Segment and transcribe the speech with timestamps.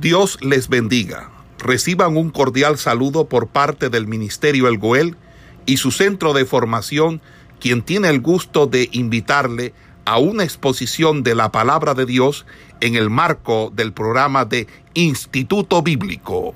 [0.00, 1.30] Dios les bendiga.
[1.58, 5.16] Reciban un cordial saludo por parte del Ministerio El Goel
[5.64, 7.22] y su centro de formación,
[7.60, 9.72] quien tiene el gusto de invitarle
[10.04, 12.44] a una exposición de la palabra de Dios
[12.80, 16.54] en el marco del programa de Instituto Bíblico.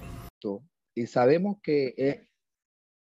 [0.95, 2.27] Y sabemos que eh,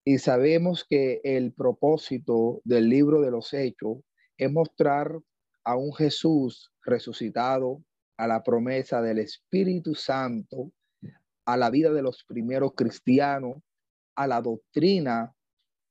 [0.03, 3.99] y sabemos que el propósito del libro de los Hechos
[4.37, 5.17] es mostrar
[5.63, 7.83] a un Jesús resucitado,
[8.17, 10.71] a la promesa del Espíritu Santo,
[11.45, 13.57] a la vida de los primeros cristianos,
[14.15, 15.33] a la doctrina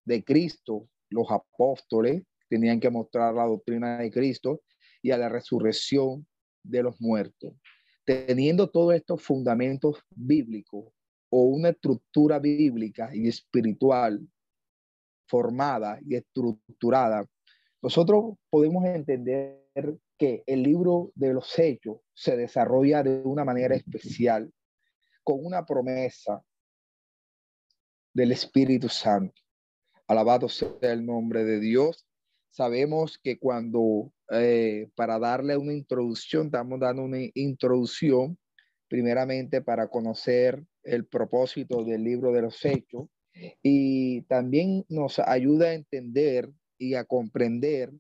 [0.05, 0.89] de Cristo.
[1.11, 4.62] Los apóstoles tenían que mostrar la doctrina de Cristo
[5.03, 6.27] y a la resurrección
[6.62, 7.53] de los muertos.
[8.05, 10.93] Teniendo todos estos fundamentos bíblicos,
[11.37, 14.25] o una estructura bíblica y espiritual
[15.27, 17.27] formada y estructurada,
[17.83, 24.53] nosotros podemos entender que el libro de los hechos se desarrolla de una manera especial,
[25.23, 26.43] con una promesa
[28.12, 29.41] del Espíritu Santo.
[30.06, 32.06] Alabado sea el nombre de Dios.
[32.51, 38.39] Sabemos que cuando, eh, para darle una introducción, estamos dando una introducción
[38.87, 43.09] primeramente para conocer el propósito del libro de los hechos
[43.62, 47.93] y también nos ayuda a entender y a comprender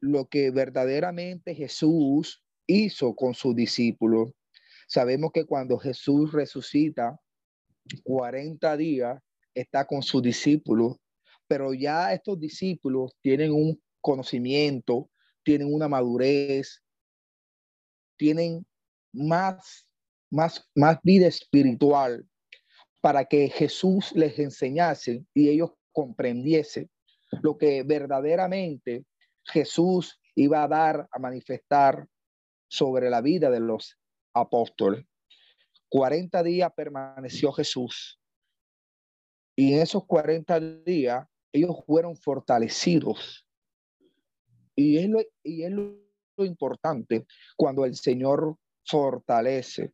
[0.00, 4.32] lo que verdaderamente Jesús hizo con sus discípulos.
[4.88, 7.18] Sabemos que cuando Jesús resucita,
[8.04, 9.20] 40 días
[9.54, 10.96] está con sus discípulos,
[11.46, 15.10] pero ya estos discípulos tienen un conocimiento,
[15.42, 16.82] tienen una madurez,
[18.16, 18.64] tienen
[19.12, 19.86] más
[20.30, 22.26] más, más vida espiritual
[23.00, 26.88] para que Jesús les enseñase y ellos comprendiesen
[27.42, 29.04] lo que verdaderamente
[29.44, 32.06] Jesús iba a dar, a manifestar
[32.68, 33.98] sobre la vida de los
[34.34, 35.04] apóstoles.
[35.88, 38.20] 40 días permaneció Jesús
[39.60, 43.46] y en esos 40 días ellos fueron fortalecidos.
[44.74, 45.98] Y es lo, y es lo
[46.38, 47.26] importante
[47.56, 48.56] cuando el Señor
[48.86, 49.92] fortalece.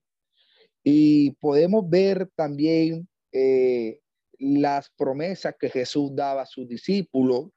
[0.84, 3.98] Y podemos ver también eh,
[4.38, 7.50] las promesas que Jesús daba a sus discípulos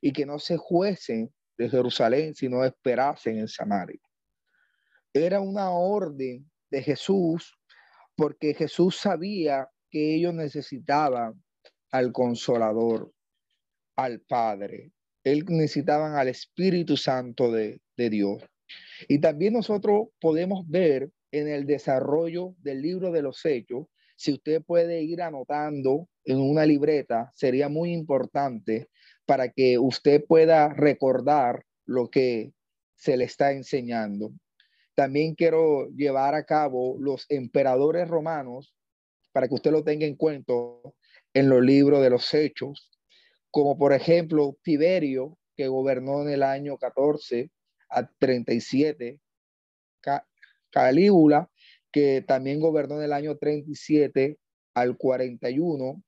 [0.00, 4.00] y que no se fuesen de Jerusalén, sino esperasen en Samaria.
[5.12, 7.58] Era una orden de Jesús
[8.16, 11.42] porque Jesús sabía que ellos necesitaban
[11.90, 13.12] al consolador,
[13.96, 14.92] al Padre.
[15.24, 18.42] Él necesitaban al Espíritu Santo de, de Dios.
[19.08, 23.86] Y también nosotros podemos ver en el desarrollo del libro de los hechos,
[24.16, 28.88] si usted puede ir anotando en una libreta, sería muy importante
[29.26, 32.52] para que usted pueda recordar lo que
[32.96, 34.32] se le está enseñando.
[34.94, 38.74] También quiero llevar a cabo los emperadores romanos
[39.32, 40.52] para que usted lo tenga en cuenta
[41.34, 42.90] en los libros de los hechos,
[43.50, 47.50] como por ejemplo Tiberio, que gobernó en el año 14
[47.88, 49.18] a 37,
[50.70, 51.50] Calígula,
[51.90, 54.38] que también gobernó en el año 37
[54.74, 56.02] al 41.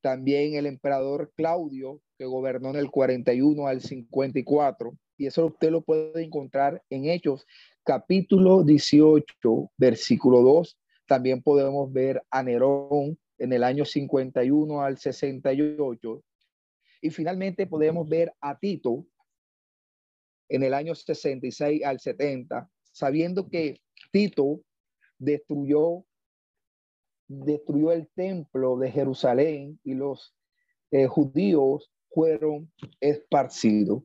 [0.00, 4.96] También el emperador Claudio, que gobernó en el 41 al 54.
[5.18, 7.46] Y eso usted lo puede encontrar en Hechos,
[7.84, 10.78] capítulo 18, versículo 2.
[11.06, 16.22] También podemos ver a Nerón en el año 51 al 68.
[17.02, 19.06] Y finalmente podemos ver a Tito
[20.48, 23.80] en el año 66 al 70 sabiendo que
[24.12, 24.60] Tito
[25.18, 26.04] destruyó,
[27.30, 30.34] destruyó el templo de Jerusalén y los
[30.90, 34.02] eh, judíos fueron esparcidos.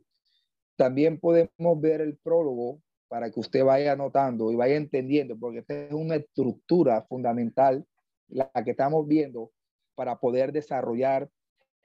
[0.75, 5.73] También podemos ver el prólogo para que usted vaya anotando y vaya entendiendo, porque esta
[5.73, 7.83] es una estructura fundamental,
[8.27, 9.51] la que estamos viendo
[9.95, 11.27] para poder desarrollar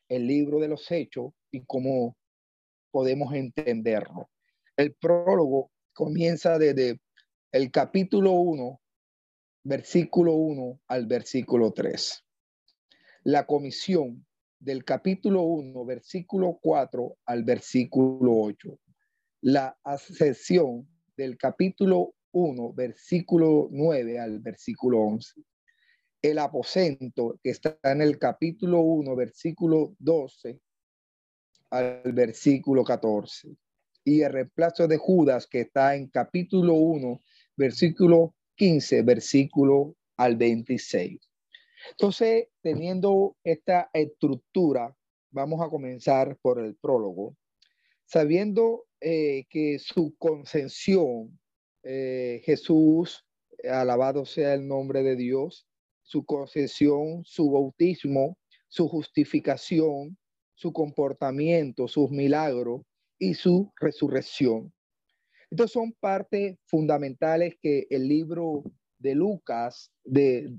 [0.08, 2.16] el libro de los hechos y cómo
[2.90, 4.28] podemos entenderlo.
[4.76, 7.00] El prólogo comienza desde
[7.52, 8.78] el capítulo 1,
[9.62, 12.24] versículo 1 al versículo 3.
[13.24, 14.26] La comisión
[14.58, 18.78] del capítulo 1, versículo 4 al versículo 8.
[19.42, 25.42] La ascensión del capítulo 1, versículo 9 al versículo 11.
[26.22, 30.60] El aposento que está en el capítulo 1, versículo 12
[31.70, 33.56] al versículo 14
[34.04, 37.20] y el reemplazo de Judas que está en capítulo 1,
[37.56, 41.18] versículo 15, versículo al 26.
[41.92, 44.94] Entonces, teniendo esta estructura,
[45.30, 47.34] vamos a comenzar por el prólogo,
[48.04, 51.40] sabiendo eh, que su concesión,
[51.84, 53.24] eh, Jesús
[53.66, 55.66] alabado sea el nombre de Dios,
[56.02, 58.36] su concesión, su bautismo,
[58.68, 60.18] su justificación,
[60.54, 62.82] su comportamiento, sus milagros
[63.18, 64.70] y su resurrección.
[65.50, 68.62] Estos son partes fundamentales que el libro
[68.98, 70.56] de Lucas de,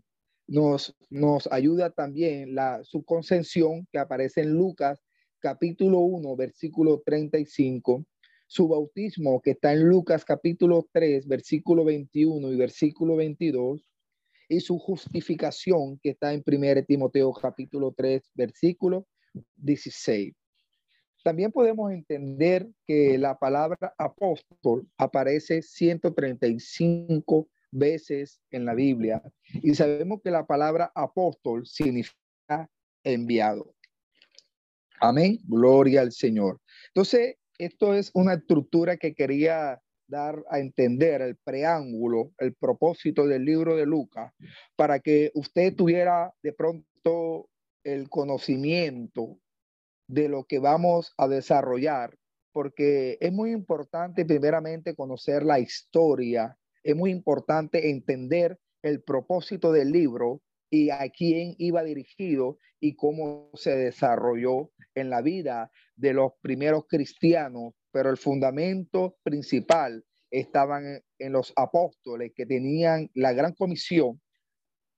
[0.47, 5.01] nos, nos ayuda también la, su concesión que aparece en Lucas
[5.39, 8.05] capítulo 1, versículo 35,
[8.47, 13.89] su bautismo que está en Lucas capítulo 3, versículo 21 y versículo 22,
[14.49, 19.07] y su justificación que está en 1 Timoteo capítulo 3, versículo
[19.55, 20.33] 16.
[21.23, 29.21] También podemos entender que la palabra apóstol aparece 135 veces en la Biblia
[29.53, 32.69] y sabemos que la palabra apóstol significa
[33.03, 33.73] enviado.
[35.00, 35.39] Amén.
[35.47, 36.59] Gloria al Señor.
[36.88, 43.45] Entonces, esto es una estructura que quería dar a entender el preámbulo, el propósito del
[43.45, 44.33] libro de Lucas,
[44.75, 47.50] para que usted tuviera de pronto
[47.83, 49.39] el conocimiento
[50.12, 52.18] de lo que vamos a desarrollar,
[52.52, 59.92] porque es muy importante primeramente conocer la historia, es muy importante entender el propósito del
[59.92, 66.34] libro y a quién iba dirigido y cómo se desarrolló en la vida de los
[66.42, 74.22] primeros cristianos, pero el fundamento principal estaban en los apóstoles que tenían la gran comisión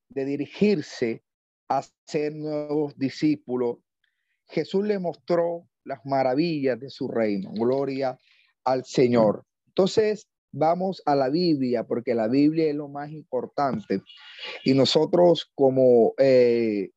[0.09, 1.23] de dirigirse
[1.69, 3.77] a ser nuevos discípulos
[4.47, 7.51] Jesús le mostró las maravillas de su reino.
[7.53, 8.17] Gloria
[8.63, 9.45] al Señor.
[9.67, 14.01] Entonces, vamos a la Biblia, porque la Biblia es lo más importante.
[14.63, 16.91] Y nosotros como, eh,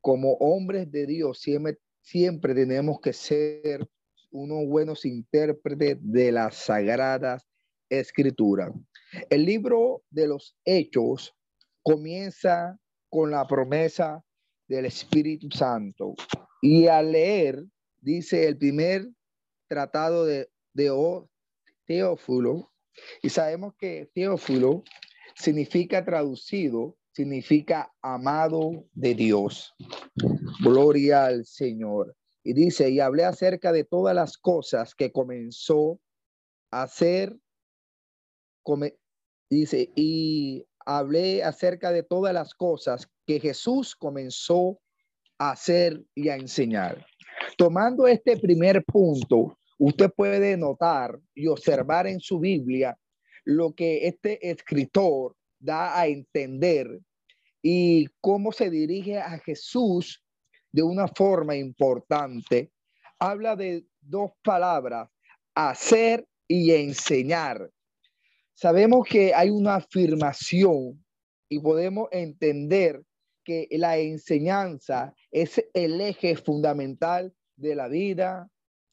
[0.00, 3.86] como hombres de Dios siempre, siempre tenemos que ser
[4.30, 7.46] unos buenos intérpretes de las sagradas
[7.90, 8.72] escrituras.
[9.28, 11.34] El libro de los hechos
[11.82, 12.78] comienza
[13.10, 14.24] con la promesa
[14.66, 16.14] del Espíritu Santo.
[16.64, 17.66] Y al leer,
[18.00, 19.10] dice el primer
[19.68, 20.90] tratado de, de
[21.86, 22.72] Teófilo,
[23.20, 24.84] y sabemos que Teófilo
[25.34, 29.74] significa traducido, significa amado de Dios.
[30.62, 32.16] Gloria al Señor.
[32.44, 36.00] Y dice, y hablé acerca de todas las cosas que comenzó
[36.70, 37.36] a hacer,
[39.50, 44.80] dice, y hablé acerca de todas las cosas que Jesús comenzó
[45.50, 47.04] hacer y a enseñar.
[47.56, 52.96] Tomando este primer punto, usted puede notar y observar en su Biblia
[53.44, 57.00] lo que este escritor da a entender
[57.60, 60.22] y cómo se dirige a Jesús
[60.70, 62.72] de una forma importante.
[63.18, 65.08] Habla de dos palabras,
[65.54, 67.70] hacer y enseñar.
[68.54, 71.04] Sabemos que hay una afirmación
[71.48, 73.02] y podemos entender
[73.44, 78.48] que la enseñanza es el eje fundamental de la vida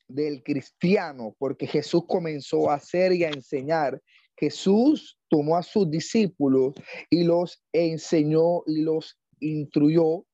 [0.08, 4.02] del cristiano, porque Jesús comenzó a hacer y a enseñar.
[4.36, 6.74] Jesús tomó a sus discípulos
[7.10, 10.26] y los enseñó y los instruyó.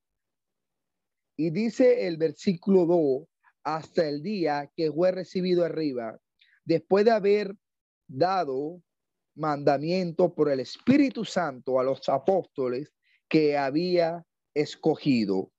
[1.38, 3.28] Y dice el versículo 2,
[3.64, 6.18] hasta el día que fue recibido arriba,
[6.64, 7.56] después de haber
[8.08, 8.82] dado
[9.36, 12.92] mandamiento por el Espíritu Santo a los apóstoles
[13.36, 15.52] que había escogido,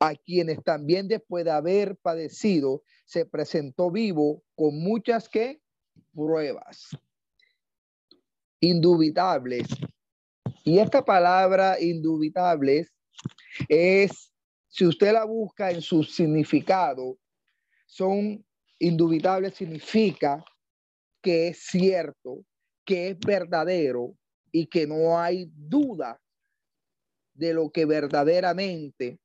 [0.00, 5.60] a quienes también después de haber padecido, se presentó vivo con muchas que
[6.14, 6.96] pruebas
[8.60, 9.68] indubitables.
[10.64, 12.90] Y esta palabra indubitables
[13.68, 14.32] es,
[14.66, 17.18] si usted la busca en su significado,
[17.84, 18.42] son
[18.78, 20.42] indubitables significa
[21.20, 22.42] que es cierto,
[22.86, 24.16] que es verdadero
[24.50, 26.18] y que no hay duda
[27.36, 29.18] de lo que verdaderamente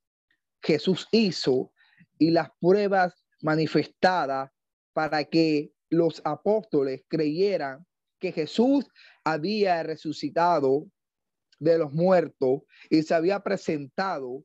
[0.61, 1.71] Jesús hizo
[2.17, 4.51] y las pruebas manifestadas
[4.93, 7.85] para que los apóstoles creyeran
[8.19, 8.85] que Jesús
[9.23, 10.87] había resucitado
[11.59, 14.43] de los muertos y se había presentado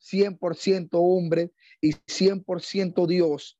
[0.00, 3.58] 100% hombre y 100% Dios,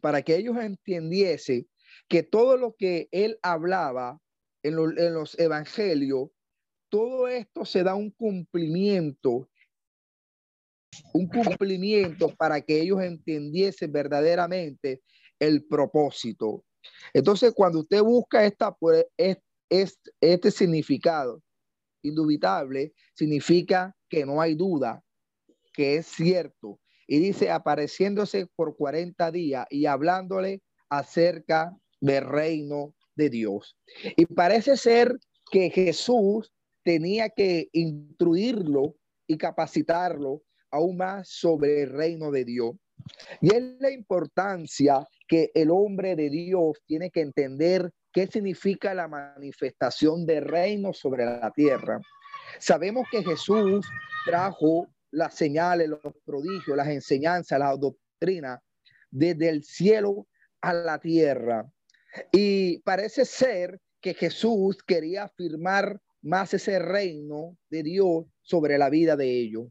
[0.00, 1.68] para que ellos entendiesen
[2.08, 4.20] que todo lo que él hablaba
[4.62, 6.30] en, en los evangelios
[6.88, 9.48] todo esto se da un cumplimiento,
[11.12, 15.02] un cumplimiento para que ellos entendiesen verdaderamente
[15.38, 16.64] el propósito.
[17.12, 19.04] Entonces, cuando usted busca esta, pues,
[19.68, 21.42] este significado
[22.02, 25.02] indubitable, significa que no hay duda,
[25.72, 26.80] que es cierto.
[27.06, 33.76] Y dice, apareciéndose por 40 días y hablándole acerca del reino de Dios.
[34.16, 35.18] Y parece ser
[35.50, 36.52] que Jesús
[36.88, 38.94] tenía que instruirlo
[39.26, 40.40] y capacitarlo
[40.70, 42.76] aún más sobre el reino de Dios.
[43.42, 49.06] Y es la importancia que el hombre de Dios tiene que entender qué significa la
[49.06, 52.00] manifestación del reino sobre la tierra.
[52.58, 53.86] Sabemos que Jesús
[54.24, 58.62] trajo las señales, los prodigios, las enseñanzas, la doctrina
[59.10, 60.26] desde el cielo
[60.62, 61.70] a la tierra.
[62.32, 69.16] Y parece ser que Jesús quería afirmar más ese reino de Dios sobre la vida
[69.16, 69.68] de ellos.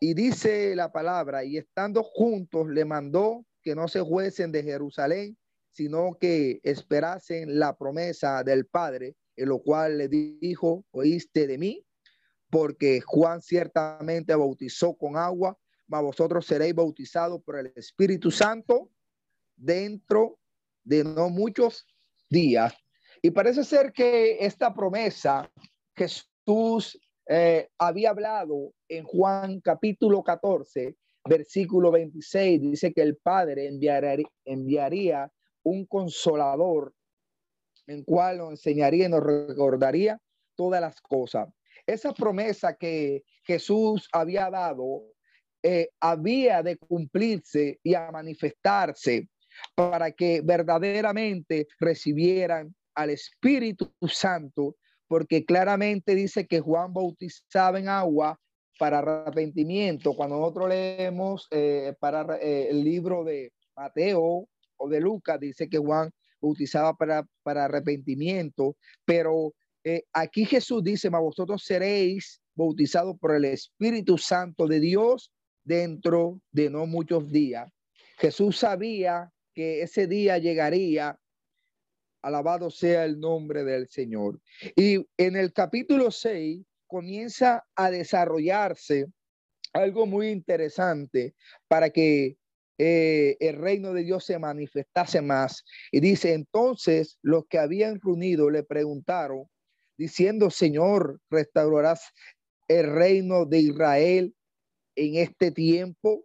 [0.00, 5.36] Y dice la palabra, y estando juntos le mandó que no se fuesen de Jerusalén,
[5.70, 11.84] sino que esperasen la promesa del Padre, en lo cual le dijo, oíste de mí,
[12.50, 18.90] porque Juan ciertamente bautizó con agua, mas vosotros seréis bautizados por el Espíritu Santo
[19.56, 20.38] dentro
[20.84, 21.86] de no muchos
[22.30, 22.74] días.
[23.24, 25.50] Y parece ser que esta promesa
[25.96, 30.94] Jesús eh, había hablado en Juan capítulo 14,
[31.26, 36.92] versículo 26, dice que el Padre enviaría, enviaría un consolador
[37.86, 40.20] en cual nos enseñaría y nos recordaría
[40.54, 41.48] todas las cosas.
[41.86, 45.14] Esa promesa que Jesús había dado
[45.62, 49.30] eh, había de cumplirse y a manifestarse
[49.74, 58.38] para que verdaderamente recibieran al Espíritu Santo, porque claramente dice que Juan bautizaba en agua
[58.78, 60.14] para arrepentimiento.
[60.14, 65.78] Cuando nosotros leemos eh, para eh, el libro de Mateo o de Lucas, dice que
[65.78, 66.10] Juan
[66.40, 73.44] bautizaba para, para arrepentimiento, pero eh, aquí Jesús dice, mas vosotros seréis bautizados por el
[73.44, 75.30] Espíritu Santo de Dios
[75.62, 77.70] dentro de no muchos días.
[78.18, 81.18] Jesús sabía que ese día llegaría
[82.24, 84.40] Alabado sea el nombre del Señor.
[84.74, 89.08] Y en el capítulo 6 comienza a desarrollarse
[89.74, 91.34] algo muy interesante
[91.68, 92.38] para que
[92.78, 95.64] eh, el reino de Dios se manifestase más.
[95.92, 99.44] Y dice, entonces los que habían reunido le preguntaron,
[99.98, 102.10] diciendo, Señor, restaurarás
[102.68, 104.34] el reino de Israel
[104.96, 106.24] en este tiempo.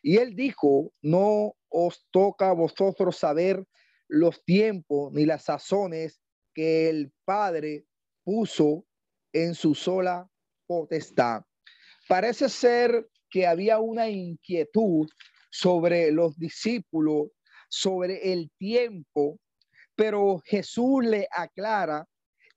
[0.00, 3.66] Y él dijo, no os toca a vosotros saber
[4.10, 6.20] los tiempos ni las sazones
[6.52, 7.86] que el Padre
[8.24, 8.84] puso
[9.32, 10.28] en su sola
[10.66, 11.42] potestad.
[12.08, 15.08] Parece ser que había una inquietud
[15.50, 17.28] sobre los discípulos,
[17.68, 19.38] sobre el tiempo,
[19.94, 22.04] pero Jesús le aclara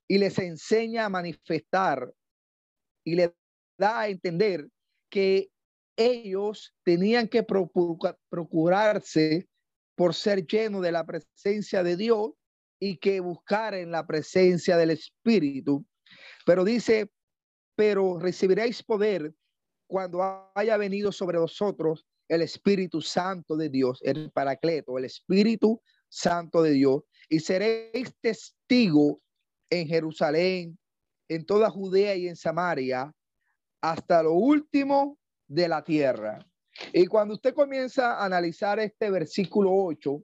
[0.08, 2.12] y les enseña a manifestar
[3.04, 3.34] y le
[3.78, 4.68] da a entender
[5.08, 5.50] que
[5.96, 7.44] ellos tenían que
[8.28, 9.48] procurarse
[9.94, 12.32] por ser lleno de la presencia de Dios
[12.80, 15.84] y que buscar en la presencia del Espíritu.
[16.44, 17.10] Pero dice,
[17.76, 19.34] pero recibiréis poder
[19.86, 26.62] cuando haya venido sobre vosotros el Espíritu Santo de Dios, el Paracleto, el Espíritu Santo
[26.62, 29.20] de Dios, y seréis testigo
[29.70, 30.78] en Jerusalén,
[31.28, 33.12] en toda Judea y en Samaria,
[33.80, 36.46] hasta lo último de la tierra.
[36.92, 40.22] Y cuando usted comienza a analizar este versículo 8,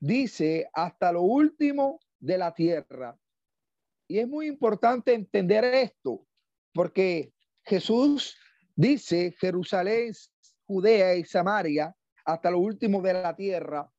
[0.00, 3.18] dice hasta lo último de la tierra.
[4.08, 6.26] Y es muy importante entender esto,
[6.72, 7.32] porque
[7.64, 8.36] Jesús
[8.74, 10.12] dice Jerusalén,
[10.66, 13.90] Judea y Samaria, hasta lo último de la tierra.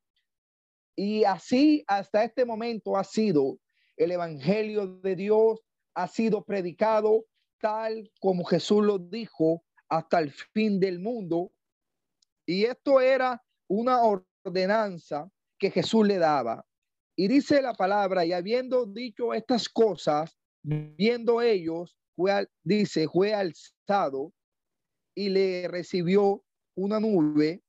[0.96, 3.60] Y así hasta este momento ha sido
[3.96, 5.60] el Evangelio de Dios,
[5.94, 7.26] ha sido predicado
[7.60, 11.52] tal como Jesús lo dijo hasta el fin del mundo
[12.48, 16.66] y esto era una ordenanza que Jesús le daba.
[17.16, 24.34] Y dice la palabra, y habiendo dicho estas cosas, viendo ellos, fue dice, fue alzado
[25.14, 26.44] y le recibió
[26.76, 27.62] una nube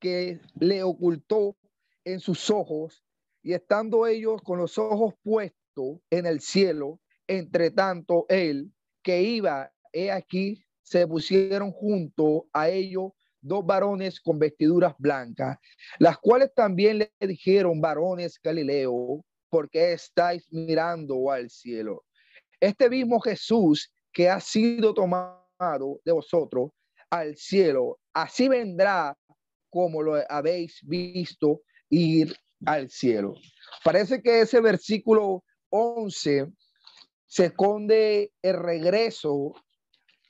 [0.00, 1.56] que le ocultó
[2.04, 3.04] en sus ojos,
[3.42, 9.72] y estando ellos con los ojos puestos en el cielo, entre tanto él que iba,
[9.92, 15.58] he aquí, se pusieron junto a ellos dos varones con vestiduras blancas,
[15.98, 22.04] las cuales también le dijeron, varones Galileo, porque estáis mirando al cielo?
[22.60, 26.70] Este mismo Jesús que ha sido tomado de vosotros
[27.10, 29.16] al cielo, así vendrá
[29.70, 32.34] como lo habéis visto ir
[32.66, 33.34] al cielo.
[33.84, 36.48] Parece que ese versículo 11
[37.26, 39.52] se esconde el regreso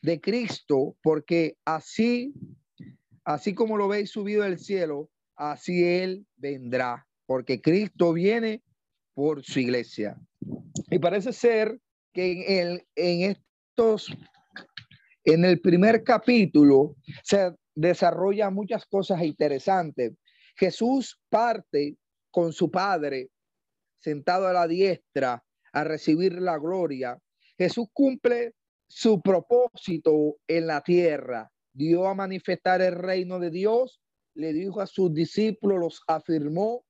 [0.03, 2.33] de Cristo, porque así
[3.29, 8.63] así como lo veis subido del cielo, así Él vendrá, porque Cristo viene
[9.13, 10.17] por su iglesia.
[10.91, 11.79] Y parece ser
[12.15, 14.07] que en, el, en estos,
[15.25, 20.15] en el primer capítulo, se desarrolla muchas cosas interesantes.
[20.57, 21.99] Jesús parte
[22.31, 23.29] con su Padre
[23.99, 25.45] sentado a la diestra
[25.75, 27.19] a recibir la gloria.
[27.59, 28.55] Jesús cumple
[28.89, 31.51] su propósito en la tierra.
[31.79, 34.01] Dio a manifestar el reino de Dios,
[34.35, 36.85] le dijo a sus discípulos, los afirmó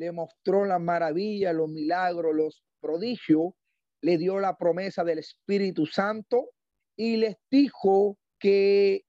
[0.00, 3.52] le mostró la maravilla, los milagros, los prodigios,
[4.00, 6.52] le dio la promesa del Espíritu Santo
[6.96, 9.04] y les dijo que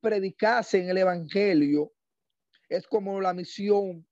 [0.00, 1.92] predicasen el Evangelio.
[2.70, 4.06] Es como la misión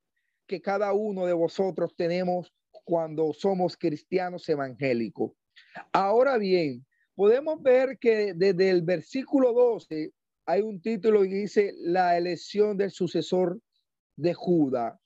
[0.46, 2.52] que cada uno de vosotros tenemos
[2.84, 5.32] cuando somos cristianos evangélicos.
[5.90, 10.12] Ahora bien, podemos ver que desde el versículo 12
[10.50, 13.60] hay un título que dice la elección del sucesor
[14.16, 14.98] de Judá.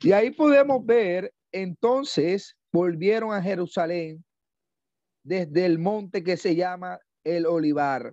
[0.00, 4.24] Y ahí podemos ver, entonces volvieron a Jerusalén
[5.22, 8.12] desde el monte que se llama el Olivar,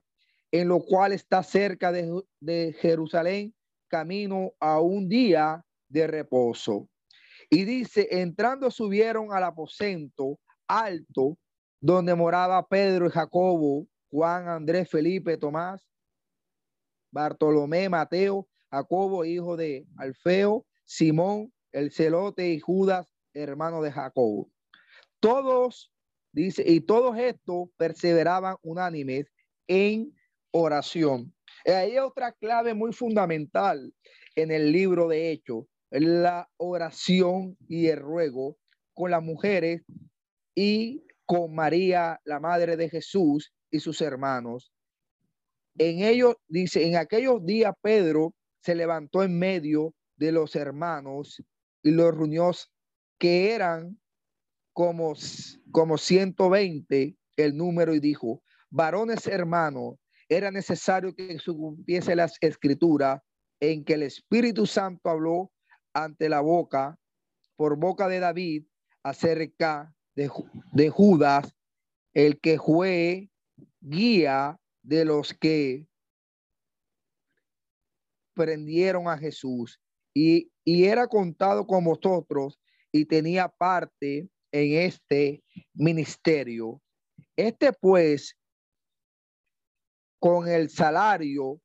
[0.52, 3.54] en lo cual está cerca de, de Jerusalén,
[3.88, 6.88] camino a un día de reposo.
[7.50, 11.36] Y dice, entrando subieron al aposento alto
[11.82, 15.90] donde moraba Pedro y Jacobo, Juan, Andrés, Felipe, Tomás,
[17.12, 24.50] Bartolomé, Mateo, Jacobo, hijo de Alfeo, Simón, el celote y Judas, hermano de Jacob.
[25.20, 25.92] Todos,
[26.32, 29.28] dice, y todos estos perseveraban unánimes
[29.68, 30.16] en
[30.52, 31.34] oración.
[31.66, 33.94] Y hay otra clave muy fundamental
[34.36, 38.58] en el libro de Hechos, la oración y el ruego
[38.94, 39.82] con las mujeres
[40.56, 44.72] y con María, la madre de Jesús y sus hermanos.
[45.80, 51.42] En ellos, dice, en aquellos días Pedro se levantó en medio de los hermanos
[51.82, 52.52] y los reunió
[53.18, 53.98] que eran
[54.74, 55.14] como,
[55.72, 59.96] como 120 el número y dijo, varones hermanos,
[60.28, 63.22] era necesario que supiese las escrituras
[63.62, 65.50] en que el Espíritu Santo habló
[65.94, 67.00] ante la boca,
[67.56, 68.66] por boca de David,
[69.02, 70.30] acerca de,
[70.74, 71.56] de Judas,
[72.14, 73.30] el que fue
[73.80, 75.88] guía de los que
[78.34, 79.80] prendieron a Jesús
[80.14, 82.60] y, era contado con vosotros
[82.92, 86.80] y tenía parte en este ministerio.
[87.36, 88.38] Este pues,
[90.20, 91.60] con el salario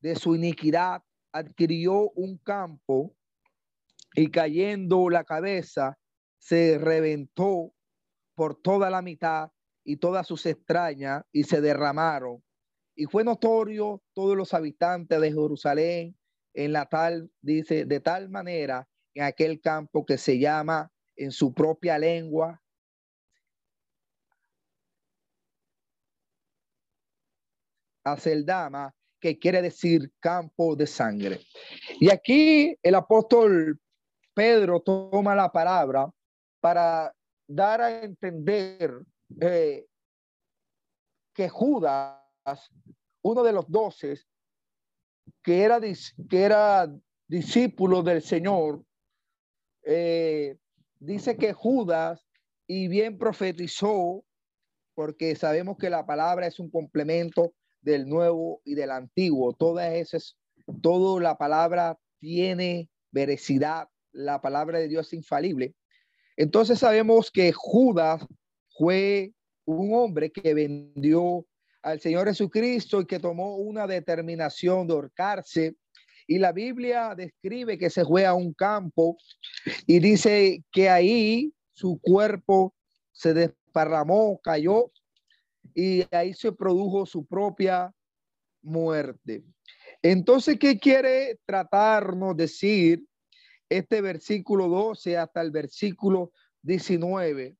[0.00, 3.14] de su iniquidad, adquirió un campo
[4.14, 5.98] y cayendo la cabeza,
[6.38, 7.74] se reventó
[8.34, 9.50] por toda la mitad
[9.84, 12.42] y todas sus extrañas y se derramaron.
[12.94, 16.16] Y fue notorio todos los habitantes de Jerusalén
[16.54, 21.52] en la tal, dice, de tal manera en aquel campo que se llama en su
[21.52, 22.60] propia lengua.
[28.04, 31.40] Aceldama, que quiere decir campo de sangre.
[32.00, 33.78] Y aquí el apóstol
[34.34, 36.10] Pedro toma la palabra
[36.60, 37.14] para
[37.46, 39.04] dar a entender
[39.40, 39.86] eh,
[41.34, 42.18] que Judas,
[43.22, 44.18] uno de los doce,
[45.42, 46.92] que era, que era
[47.26, 48.84] discípulo del Señor,
[49.84, 50.58] eh,
[50.98, 52.26] dice que Judas,
[52.66, 54.24] y bien profetizó,
[54.94, 59.54] porque sabemos que la palabra es un complemento del nuevo y del antiguo.
[59.54, 60.36] Todas esas,
[60.82, 65.74] toda la palabra tiene veracidad, la palabra de Dios es infalible.
[66.36, 68.26] Entonces sabemos que Judas
[68.80, 69.34] fue
[69.66, 71.44] un hombre que vendió
[71.82, 75.76] al Señor Jesucristo y que tomó una determinación de ahorcarse.
[76.26, 79.18] Y la Biblia describe que se fue a un campo
[79.86, 82.74] y dice que ahí su cuerpo
[83.12, 84.90] se desparramó, cayó
[85.74, 87.92] y ahí se produjo su propia
[88.62, 89.44] muerte.
[90.00, 93.04] Entonces, ¿qué quiere tratarnos decir
[93.68, 97.59] este versículo 12 hasta el versículo 19?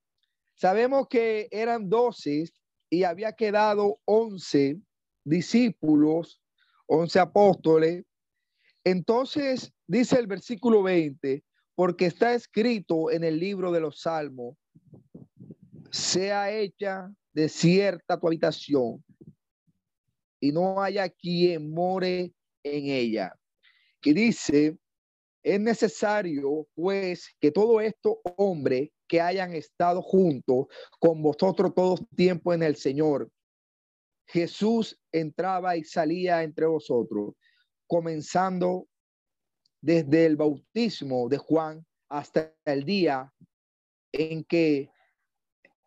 [0.60, 2.44] Sabemos que eran doce
[2.90, 4.78] y había quedado once
[5.24, 6.42] discípulos,
[6.86, 8.04] once apóstoles.
[8.84, 11.42] Entonces dice el versículo 20,
[11.74, 14.58] porque está escrito en el libro de los salmos,
[15.90, 19.02] sea hecha desierta tu habitación
[20.40, 23.34] y no haya quien more en ella.
[24.02, 24.76] Que dice,
[25.42, 30.66] es necesario pues que todo esto hombre que hayan estado juntos
[31.00, 33.28] con vosotros todo tiempo en el Señor.
[34.28, 37.34] Jesús entraba y salía entre vosotros,
[37.88, 38.86] comenzando
[39.80, 43.34] desde el bautismo de Juan hasta el día
[44.12, 44.90] en que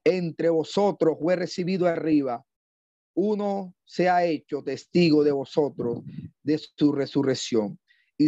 [0.04, 2.46] entre vosotros fue recibido arriba,
[3.16, 6.02] uno se ha hecho testigo de vosotros
[6.42, 7.80] de su resurrección.
[8.18, 8.28] Y,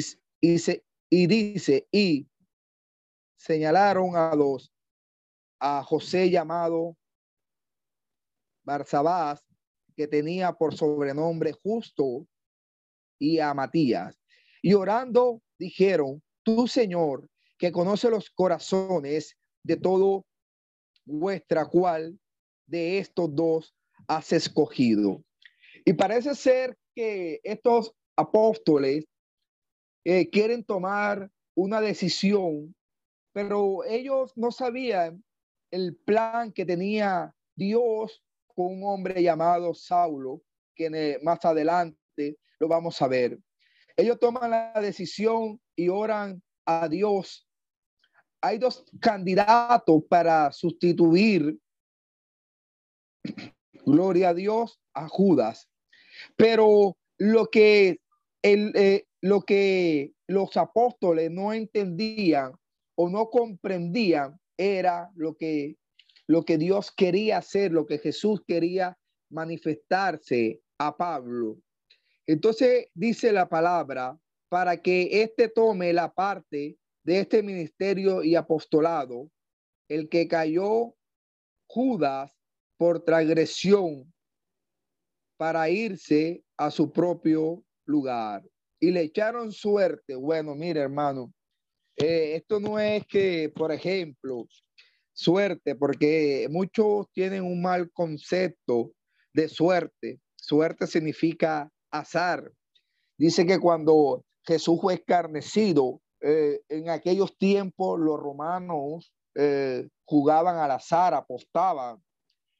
[0.60, 2.30] se, y dice, y
[3.36, 4.72] señalaron a los,
[5.68, 6.96] a José llamado
[8.64, 9.44] Barzabás,
[9.96, 12.28] que tenía por sobrenombre justo,
[13.18, 14.16] y a Matías.
[14.62, 20.28] Y orando dijeron, tú Señor, que conoce los corazones de todo
[21.04, 22.20] vuestra cual
[22.68, 23.76] de estos dos
[24.08, 25.24] has escogido.
[25.84, 29.06] Y parece ser que estos apóstoles
[30.04, 32.76] eh, quieren tomar una decisión,
[33.34, 35.24] pero ellos no sabían
[35.72, 40.42] el plan que tenía Dios con un hombre llamado Saulo,
[40.76, 43.40] que más adelante lo vamos a ver.
[43.98, 47.48] Ellos toman la decisión y oran a Dios.
[48.42, 51.58] Hay dos candidatos para sustituir,
[53.86, 55.70] gloria a Dios, a Judas.
[56.36, 58.00] Pero lo que,
[58.42, 62.54] el, eh, lo que los apóstoles no entendían
[62.96, 65.78] o no comprendían era lo que
[66.28, 68.98] lo que Dios quería hacer, lo que Jesús quería
[69.30, 71.60] manifestarse a Pablo.
[72.26, 74.18] Entonces dice la palabra,
[74.50, 79.30] para que éste tome la parte de este ministerio y apostolado,
[79.88, 80.96] el que cayó
[81.68, 82.32] Judas
[82.78, 84.12] por transgresión
[85.38, 88.44] para irse a su propio lugar.
[88.80, 90.16] Y le echaron suerte.
[90.16, 91.32] Bueno, mire hermano,
[91.98, 94.48] eh, esto no es que, por ejemplo,
[95.14, 98.92] suerte, porque muchos tienen un mal concepto
[99.34, 100.20] de suerte.
[100.36, 102.52] Suerte significa azar.
[103.18, 110.72] Dice que cuando Jesús fue escarnecido, eh, en aquellos tiempos los romanos eh, jugaban al
[110.72, 112.04] azar, apostaban.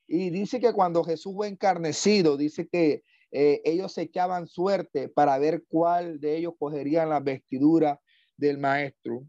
[0.08, 3.04] Y dice que cuando Jesús fue encarnecido, dice que
[3.38, 8.00] ellos echaban suerte para ver cuál de ellos cogerían la vestidura
[8.38, 9.28] del maestro.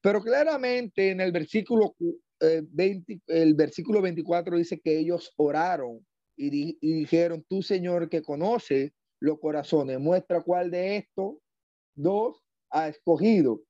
[0.00, 1.94] Pero claramente en el versículo
[2.40, 8.92] 20, el versículo 24 dice que ellos oraron y, y, dijeron, tú Señor que conoce
[9.20, 11.36] los corazones, muestra cuál de estos
[11.94, 13.62] dos ha escogido.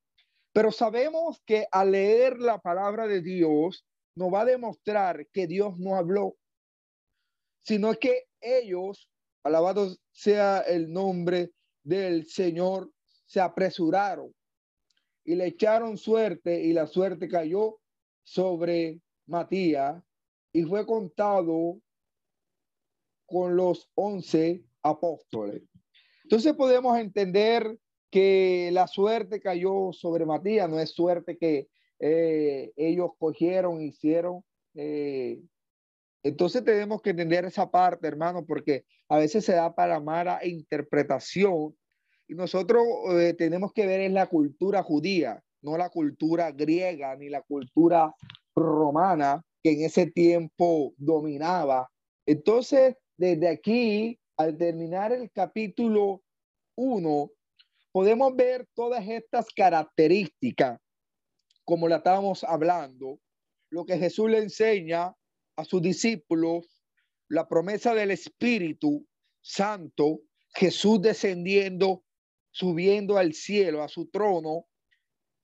[0.52, 5.78] Pero sabemos que al leer la palabra de Dios nos va a demostrar que Dios
[5.78, 6.36] no habló,
[7.60, 9.10] sino que ellos,
[9.42, 12.90] alabado sea el nombre del Señor,
[13.26, 14.32] se apresuraron
[15.24, 17.78] y le echaron suerte y la suerte cayó
[18.22, 20.02] sobre Matías
[20.52, 21.80] y fue contado
[23.26, 25.62] con los once apóstoles.
[26.22, 27.78] Entonces podemos entender
[28.10, 34.44] que la suerte cayó sobre Matías, no es suerte que eh, ellos cogieron, hicieron.
[34.74, 35.40] Eh,
[36.22, 41.74] entonces tenemos que entender esa parte, hermano, porque a veces se da para mala interpretación
[42.28, 47.30] y nosotros eh, tenemos que ver en la cultura judía no la cultura griega ni
[47.30, 48.14] la cultura
[48.54, 51.90] romana que en ese tiempo dominaba.
[52.26, 56.22] Entonces, desde aquí, al terminar el capítulo
[56.76, 57.30] 1,
[57.92, 60.78] podemos ver todas estas características,
[61.64, 63.18] como la estábamos hablando,
[63.70, 65.14] lo que Jesús le enseña
[65.56, 66.82] a sus discípulos,
[67.28, 69.06] la promesa del Espíritu
[69.40, 72.03] Santo, Jesús descendiendo,
[72.54, 74.66] subiendo al cielo, a su trono,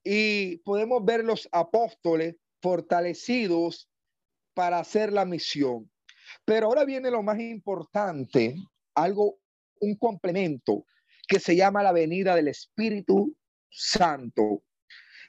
[0.04, 3.90] y podemos ver los apóstoles fortalecidos
[4.54, 5.90] para hacer la misión.
[6.44, 8.54] Pero ahora viene lo más importante,
[8.94, 9.40] algo,
[9.80, 10.86] un complemento
[11.26, 13.36] que se llama la venida del Espíritu
[13.68, 14.62] Santo.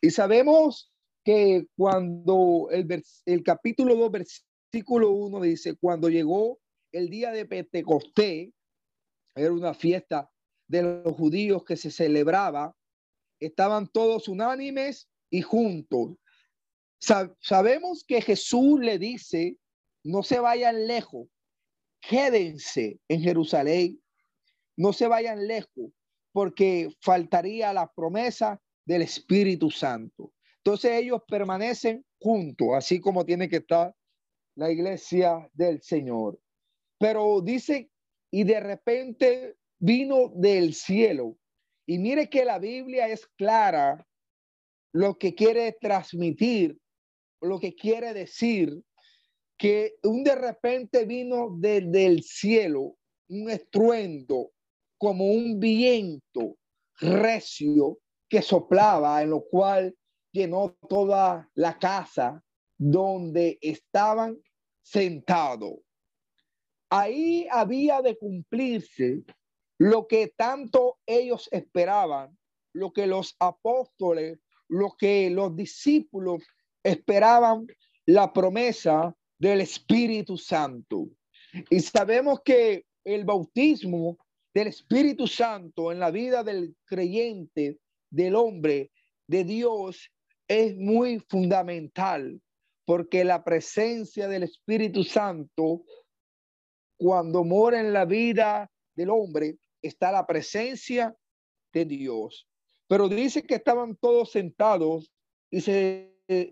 [0.02, 6.60] Y sabemos que cuando el, el capítulo 2, versículo 1 dice, cuando llegó
[6.92, 8.52] el día de Pentecostés,
[9.34, 10.31] era una fiesta
[10.72, 12.74] de los judíos que se celebraba
[13.40, 16.16] estaban todos unánimes y juntos.
[17.42, 19.58] sabemos que Jesús le dice,
[20.04, 21.28] no se vayan lejos,
[22.00, 24.02] quédense en Jerusalén,
[24.78, 25.92] no se vayan lejos,
[26.32, 30.32] porque faltaría la promesa del Espíritu Santo.
[30.58, 33.94] Entonces ellos permanecen juntos, así como tiene que estar
[34.56, 36.40] la iglesia del Señor.
[36.98, 37.90] Pero dice,
[38.32, 41.38] y de repente vino del cielo
[41.88, 44.08] y mire que la Biblia es clara
[44.94, 46.78] lo que quiere transmitir,
[47.42, 48.84] lo que quiere decir,
[49.58, 52.96] que un de repente vino desde el cielo
[53.30, 54.52] un estruendo
[54.98, 56.58] como un viento
[57.00, 57.98] recio
[58.30, 59.96] que soplaba, en lo cual
[60.32, 62.44] llenó toda la casa
[62.78, 64.38] donde estaban
[64.84, 65.80] sentados.
[66.90, 69.24] Ahí había de cumplirse
[69.82, 72.38] lo que tanto ellos esperaban,
[72.72, 76.44] lo que los apóstoles, lo que los discípulos
[76.84, 77.66] esperaban,
[78.06, 81.08] la promesa del Espíritu Santo.
[81.72, 84.20] Y sabemos que el bautismo
[84.54, 87.80] del Espíritu Santo en la vida del creyente,
[88.12, 88.92] del hombre,
[89.26, 90.12] de Dios,
[90.48, 92.40] es muy fundamental,
[92.86, 95.86] porque la presencia del Espíritu Santo,
[97.00, 101.16] cuando mora en la vida del hombre, está la presencia
[101.74, 102.48] de Dios.
[102.88, 105.12] Pero dice que estaban todos sentados
[105.50, 106.12] y se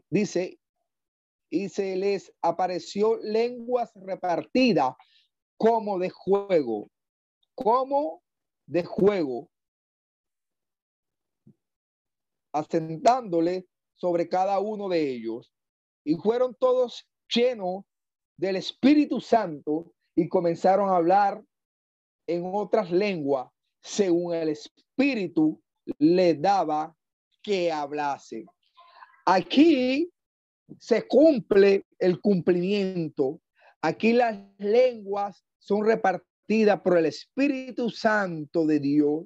[0.09, 0.59] dice,
[1.49, 4.93] y se les apareció lenguas repartidas
[5.57, 6.89] como de juego,
[7.55, 8.21] como
[8.65, 9.49] de juego,
[12.53, 15.51] asentándole sobre cada uno de ellos.
[16.05, 17.83] Y fueron todos llenos
[18.37, 21.43] del Espíritu Santo y comenzaron a hablar
[22.29, 23.49] en otras lenguas
[23.81, 25.61] según el Espíritu
[25.97, 26.95] le daba
[27.41, 28.45] que hablase.
[29.25, 30.09] Aquí
[30.79, 33.41] se cumple el cumplimiento.
[33.81, 39.25] Aquí las lenguas son repartidas por el Espíritu Santo de Dios.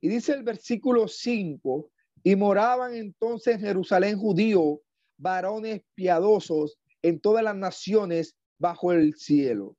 [0.00, 1.90] Y dice el versículo 5,
[2.22, 4.80] y moraban entonces en Jerusalén judío,
[5.18, 9.76] varones piadosos en todas las naciones bajo el cielo.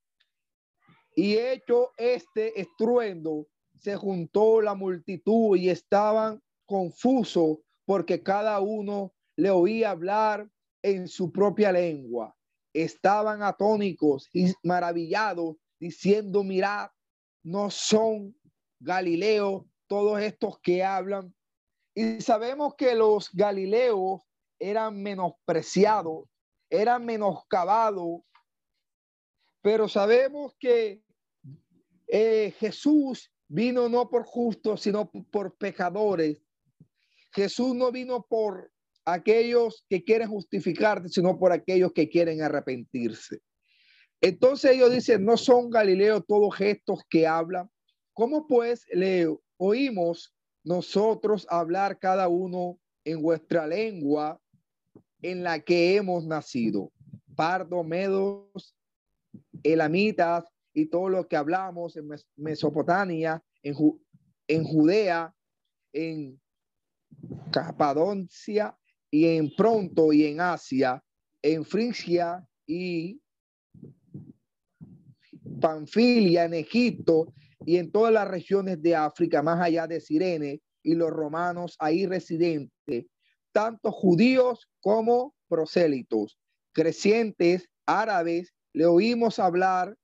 [1.22, 3.46] Y hecho este estruendo,
[3.78, 10.50] se juntó la multitud y estaban confusos porque cada uno le oía hablar
[10.82, 12.36] en su propia lengua.
[12.74, 16.90] Estaban atónicos y maravillados, diciendo, mirad,
[17.44, 18.36] no son
[18.80, 21.36] Galileo todos estos que hablan.
[21.94, 24.24] Y sabemos que los Galileos
[24.58, 26.28] eran menospreciados,
[26.68, 28.22] eran menoscabados,
[29.62, 31.04] pero sabemos que
[32.14, 36.44] eh, Jesús vino no por justos, sino por pecadores.
[37.32, 38.70] Jesús no vino por
[39.06, 43.40] aquellos que quieren justificarse, sino por aquellos que quieren arrepentirse.
[44.20, 47.70] Entonces ellos dicen, no son Galileo todos estos que hablan.
[48.14, 54.38] ¿Cómo pues le oímos nosotros hablar cada uno en vuestra lengua
[55.22, 56.92] en la que hemos nacido?
[57.38, 58.76] Pardo, medos,
[59.64, 63.76] elamitas y todo lo que hablamos en Mesopotamia, en,
[64.48, 65.34] en Judea,
[65.94, 66.40] en
[67.52, 68.78] Capadocia
[69.10, 71.04] y en Pronto y en Asia,
[71.42, 73.22] en Frigia y
[75.60, 77.34] Panfilia, en Egipto
[77.66, 82.06] y en todas las regiones de África, más allá de Sirene y los romanos ahí
[82.06, 83.06] residentes,
[83.52, 86.40] tanto judíos como prosélitos,
[86.72, 89.96] crecientes, árabes, le oímos hablar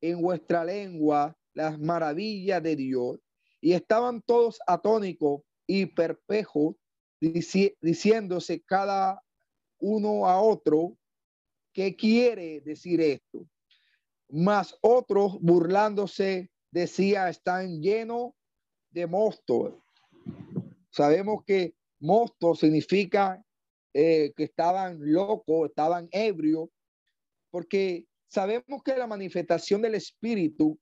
[0.00, 3.18] en vuestra lengua las maravillas de Dios.
[3.60, 6.76] Y estaban todos atónicos y perplejos
[7.20, 9.22] diciéndose cada
[9.78, 10.96] uno a otro
[11.72, 13.46] qué quiere decir esto.
[14.28, 18.32] Más otros burlándose decía están llenos
[18.90, 19.82] de mosto.
[20.90, 23.44] Sabemos que mosto significa
[23.92, 26.68] eh, que estaban locos, estaban ebrios,
[27.50, 30.78] porque sabemos que la manifestación del Espíritu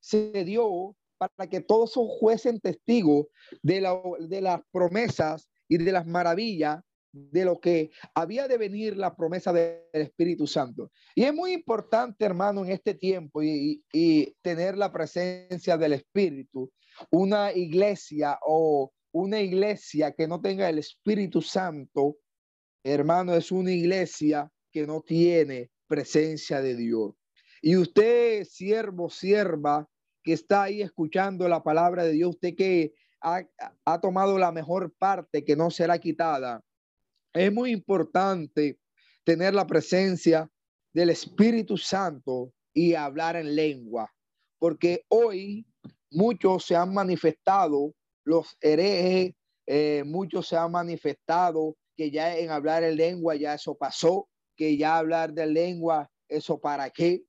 [0.00, 3.26] se dio para que todos fuesen testigos
[3.62, 6.80] de, la, de las promesas y de las maravillas
[7.12, 10.90] de lo que había de venir la promesa del Espíritu Santo.
[11.14, 16.72] Y es muy importante, hermano, en este tiempo y, y, tener la presencia del Espíritu.
[17.10, 22.16] Una iglesia o una iglesia que no tenga el Espíritu Santo,
[22.82, 27.12] hermano, es una iglesia que no tiene presencia de Dios.
[27.60, 29.86] Y usted, siervo, sierva,
[30.24, 35.44] que está ahí escuchando la palabra de Dios, usted que ha, tomado la mejor parte
[35.44, 36.62] que no será quitada.
[37.34, 38.78] Es muy importante
[39.22, 40.48] tener la presencia
[40.94, 44.10] del Espíritu Santo y hablar en lengua,
[44.58, 45.66] porque hoy
[46.10, 49.34] muchos se han manifestado, los herejes,
[49.66, 54.76] eh, muchos se han manifestado que ya en hablar en lengua ya eso pasó, que
[54.76, 57.24] ya hablar de lengua, eso para qué.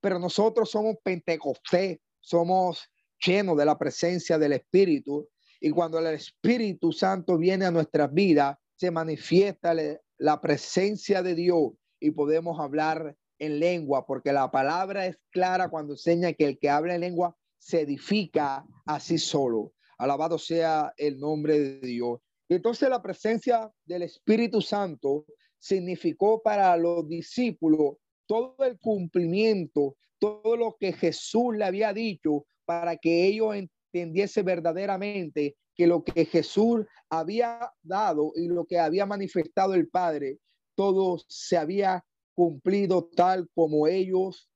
[0.00, 2.88] Pero nosotros somos Pentecostés, somos
[3.24, 5.28] llenos de la presencia del Espíritu
[5.60, 9.74] y cuando el Espíritu Santo viene a nuestras vidas, se manifiesta
[10.18, 15.94] la presencia de Dios y podemos hablar en lengua, porque la palabra es clara cuando
[15.94, 19.72] enseña que el que habla en lengua se edifica así solo.
[19.96, 22.20] Alabado sea el nombre de Dios.
[22.48, 25.24] Entonces la presencia del Espíritu Santo
[25.64, 27.96] significó para los discípulos
[28.26, 35.56] todo el cumplimiento, todo lo que Jesús le había dicho para que ellos entendiesen verdaderamente
[35.74, 40.38] que lo que Jesús había dado y lo que había manifestado el Padre,
[40.74, 44.50] todo se había cumplido tal como ellos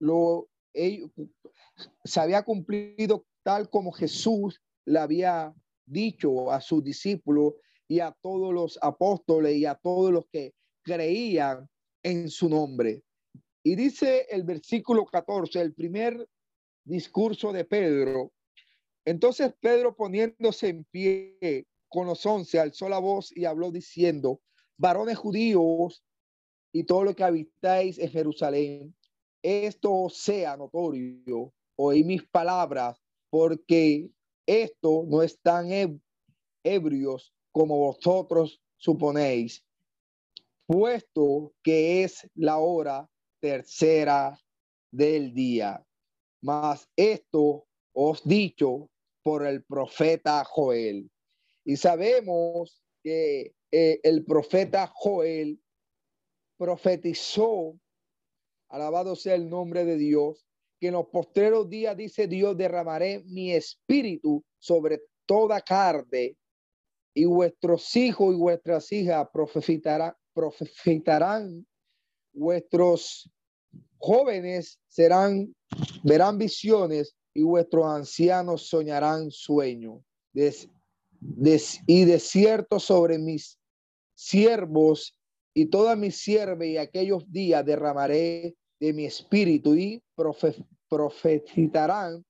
[0.00, 0.48] lo
[2.04, 5.54] se había cumplido tal como Jesús le había
[5.86, 7.54] dicho a sus discípulos
[7.88, 11.68] y a todos los apóstoles y a todos los que creían
[12.02, 13.02] en su nombre.
[13.64, 16.28] Y dice el versículo 14, el primer
[16.84, 18.32] discurso de Pedro.
[19.04, 24.42] Entonces Pedro poniéndose en pie con los once, alzó la voz y habló diciendo,
[24.76, 26.04] varones judíos
[26.72, 28.94] y todo lo que habitáis en Jerusalén,
[29.42, 34.10] esto sea notorio, oí mis palabras, porque
[34.46, 36.00] esto no es tan
[36.62, 39.64] ebrios como vosotros suponéis,
[40.66, 43.08] puesto que es la hora
[43.40, 44.38] tercera
[44.90, 45.84] del día.
[46.42, 48.90] Mas esto os dicho
[49.22, 51.10] por el profeta Joel.
[51.64, 55.60] Y sabemos que eh, el profeta Joel
[56.56, 57.78] profetizó,
[58.68, 60.46] alabado sea el nombre de Dios,
[60.80, 66.36] que en los postreros días, dice Dios, derramaré mi espíritu sobre toda carne
[67.18, 71.66] y vuestros hijos y vuestras hijas profetizarán, profetizarán
[72.32, 73.28] vuestros
[73.96, 75.52] jóvenes serán,
[76.04, 80.00] verán visiones y vuestros ancianos soñarán sueños.
[80.32, 83.58] y de cierto sobre mis
[84.14, 85.18] siervos
[85.52, 90.00] y todas mis siervas y aquellos días derramaré de mi espíritu y
[90.88, 92.24] profetizarán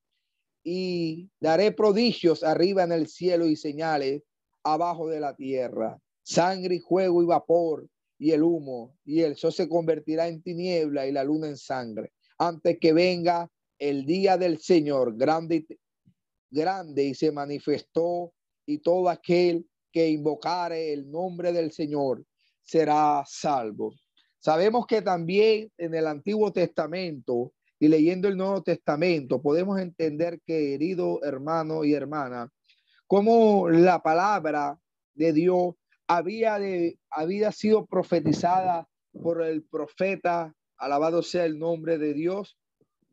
[0.63, 4.23] y daré prodigios arriba en el cielo y señales
[4.63, 9.53] abajo de la tierra, sangre y juego y vapor y el humo y el sol
[9.53, 14.59] se convertirá en tiniebla y la luna en sangre antes que venga el día del
[14.59, 15.65] Señor grande
[16.51, 18.33] grande y se manifestó
[18.65, 22.23] y todo aquel que invocare el nombre del Señor
[22.63, 23.95] será salvo.
[24.39, 31.23] Sabemos que también en el Antiguo Testamento y leyendo el Nuevo Testamento podemos entender, querido
[31.23, 32.51] hermano y hermana,
[33.09, 34.79] cómo la palabra
[35.15, 35.73] de Dios
[36.07, 42.55] había, de, había sido profetizada por el profeta, alabado sea el nombre de Dios,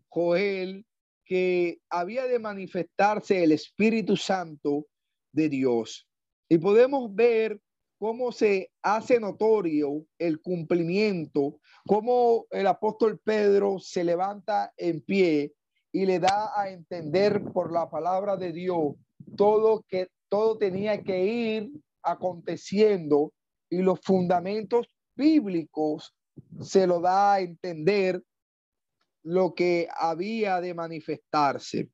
[0.09, 0.85] Joel,
[1.25, 4.87] que había de manifestarse el Espíritu Santo
[5.33, 6.07] de Dios.
[6.47, 7.59] Y podemos ver
[7.99, 15.55] cómo se hace notorio el cumplimiento, cómo el apóstol Pedro se levanta en pie
[15.91, 18.97] y le da a entender por la palabra de Dios
[19.37, 21.71] todo que todo tenía que ir
[22.03, 23.33] aconteciendo
[23.71, 26.15] y los fundamentos bíblicos
[26.61, 28.23] se lo da a entender
[29.23, 31.91] lo que había de manifestarse.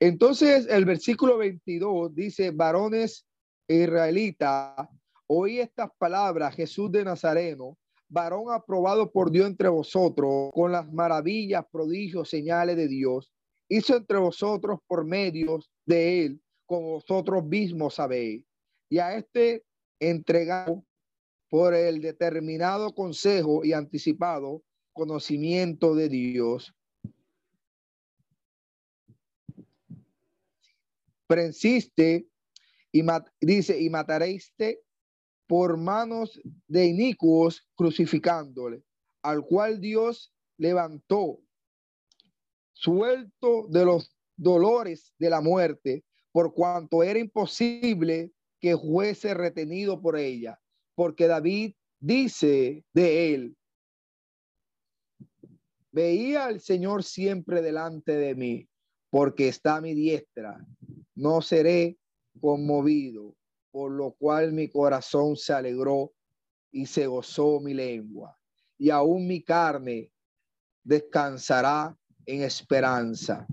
[0.00, 3.26] Entonces el versículo 22 dice, varones
[3.68, 4.88] israelitas,
[5.26, 11.64] Oí estas palabras, Jesús de Nazareno, varón aprobado por Dios entre vosotros, con las maravillas,
[11.72, 13.32] prodigios, señales de Dios,
[13.68, 18.44] hizo entre vosotros por medios de él, como vosotros mismos sabéis.
[18.88, 19.64] Y a este
[20.00, 20.84] entregado
[21.48, 26.74] por el determinado consejo y anticipado conocimiento de Dios.
[31.26, 32.26] Prensiste
[32.92, 33.02] y
[33.40, 34.52] dice, y mataréis
[35.46, 38.82] por manos de inicuos crucificándole,
[39.22, 41.40] al cual Dios levantó,
[42.72, 50.18] suelto de los dolores de la muerte, por cuanto era imposible que fuese retenido por
[50.18, 50.60] ella,
[50.96, 53.56] porque David dice de él,
[55.92, 58.68] veía al Señor siempre delante de mí,
[59.10, 60.58] porque está a mi diestra,
[61.14, 61.98] no seré
[62.40, 63.36] conmovido
[63.70, 66.12] por lo cual mi corazón se alegró
[66.72, 68.36] y se gozó mi lengua,
[68.76, 70.10] y aún mi carne
[70.82, 73.46] descansará en esperanza,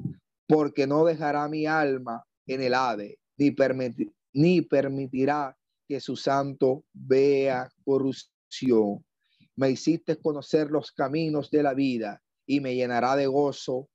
[0.47, 3.53] porque no dejará mi alma en el ave, ni,
[4.33, 9.05] ni permitirá que su santo vea corrupción.
[9.55, 13.89] Me hiciste conocer los caminos de la vida y me llenará de gozo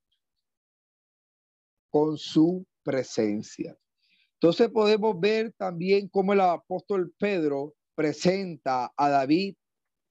[1.91, 3.77] con su presencia.
[4.35, 9.57] Entonces podemos ver también cómo el apóstol Pedro presenta a David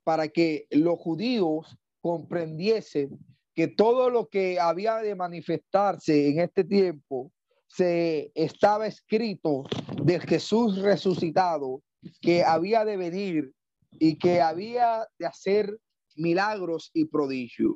[0.04, 3.20] para que los judíos comprendiesen
[3.54, 7.32] que todo lo que había de manifestarse en este tiempo
[7.68, 9.64] se estaba escrito
[10.04, 11.82] de Jesús resucitado
[12.22, 13.52] que había de venir
[13.92, 15.78] y que había de hacer
[16.16, 17.76] milagros y prodigios.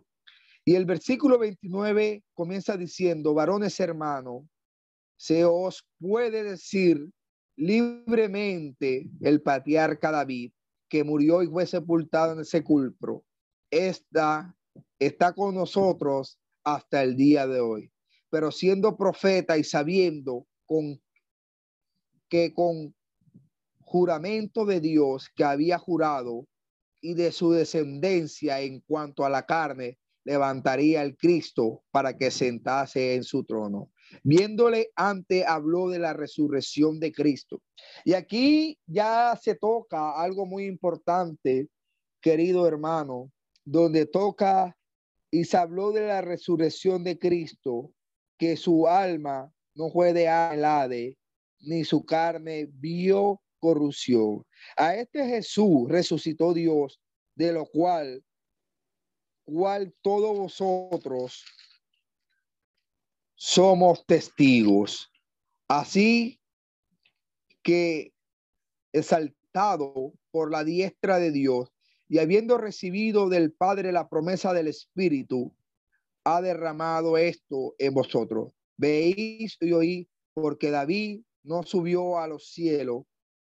[0.66, 4.44] Y el versículo 29 comienza diciendo, varones hermanos,
[5.18, 7.10] se os puede decir
[7.56, 10.52] libremente el patriarca David,
[10.88, 13.24] que murió y fue sepultado en el sepulcro,
[13.70, 14.56] está,
[14.98, 17.92] está con nosotros hasta el día de hoy.
[18.30, 21.02] Pero siendo profeta y sabiendo con,
[22.30, 22.96] que con
[23.82, 26.48] juramento de Dios que había jurado
[27.02, 33.16] y de su descendencia en cuanto a la carne, levantaría el Cristo para que sentase
[33.16, 33.92] en su trono.
[34.24, 37.62] Viéndole antes, habló de la resurrección de Cristo.
[38.04, 41.70] Y aquí ya se toca algo muy importante,
[42.22, 43.32] querido hermano,
[43.66, 44.76] donde toca
[45.32, 47.92] y se habló de la resurrección de Cristo,
[48.40, 51.18] que su alma no fue de Alade,
[51.60, 54.46] ni su carne vio corrupción.
[54.78, 57.02] A este Jesús resucitó Dios,
[57.36, 58.24] de lo cual,
[59.44, 61.44] cual todos vosotros
[63.36, 65.12] somos testigos.
[65.68, 66.40] Así
[67.62, 68.14] que
[68.94, 71.72] exaltado por la diestra de Dios
[72.08, 75.54] y habiendo recibido del Padre la promesa del Espíritu,
[76.36, 78.54] ha derramado esto en vosotros.
[78.78, 83.04] Veis y oí, porque David no subió a los cielos,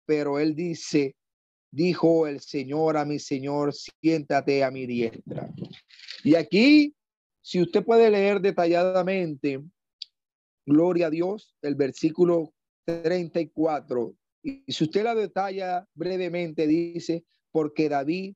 [0.06, 1.16] pero él dice,
[1.70, 5.50] dijo el Señor a mi Señor, siéntate a mi diestra.
[6.24, 6.94] Y aquí,
[7.42, 9.62] si usted puede leer detalladamente,
[10.66, 12.52] gloria a Dios, el versículo
[12.86, 18.34] 34, y si usted la detalla brevemente, dice, porque David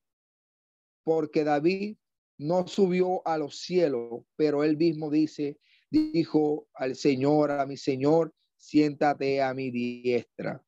[1.04, 1.96] porque David
[2.42, 5.58] no subió a los cielos, pero él mismo dice,
[5.90, 10.62] dijo al Señor, a mi Señor, siéntate a mi diestra,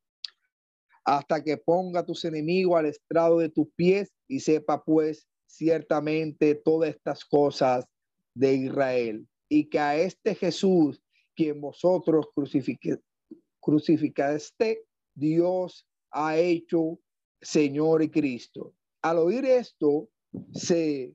[1.03, 6.89] hasta que ponga tus enemigos al estrado de tus pies y sepa pues ciertamente todas
[6.89, 7.85] estas cosas
[8.33, 11.01] de Israel y que a este Jesús,
[11.35, 12.27] quien vosotros
[13.61, 16.99] crucificaste, Dios ha hecho
[17.41, 18.73] Señor y Cristo.
[19.01, 20.09] Al oír esto,
[20.53, 21.13] se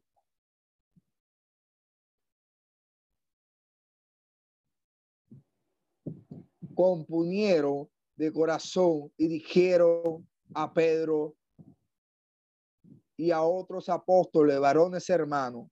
[6.81, 11.37] compunieron de corazón y dijeron a Pedro
[13.19, 15.69] y a otros apóstoles, varones hermanos,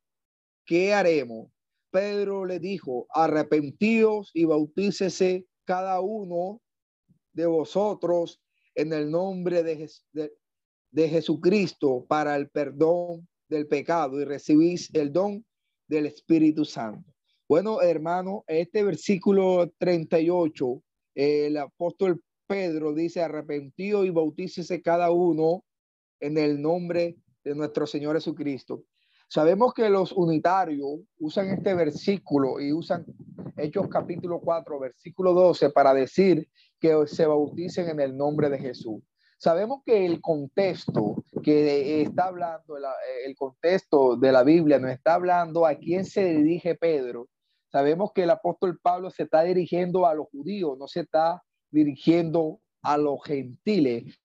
[0.66, 1.50] ¿qué haremos?
[1.90, 6.60] Pedro le dijo, arrepentíos y bautícese cada uno
[7.32, 8.38] de vosotros
[8.74, 10.34] en el nombre de, de,
[10.90, 15.42] de Jesucristo para el perdón del pecado y recibís el don
[15.86, 17.10] del Espíritu Santo.
[17.48, 20.82] Bueno, hermano, este versículo 38,
[21.18, 25.64] el apóstol Pedro dice, arrepentido y bautícese cada uno
[26.20, 28.84] en el nombre de nuestro Señor Jesucristo.
[29.28, 33.04] Sabemos que los unitarios usan este versículo y usan
[33.56, 36.48] Hechos capítulo 4, versículo 12 para decir
[36.78, 39.02] que se bauticen en el nombre de Jesús.
[39.38, 42.76] Sabemos que el contexto que está hablando,
[43.24, 47.28] el contexto de la Biblia nos está hablando a quién se dirige Pedro.
[47.78, 52.58] Sabemos que el apóstol Pablo se está dirigiendo a los judíos, no se está dirigiendo
[52.82, 54.18] a los gentiles,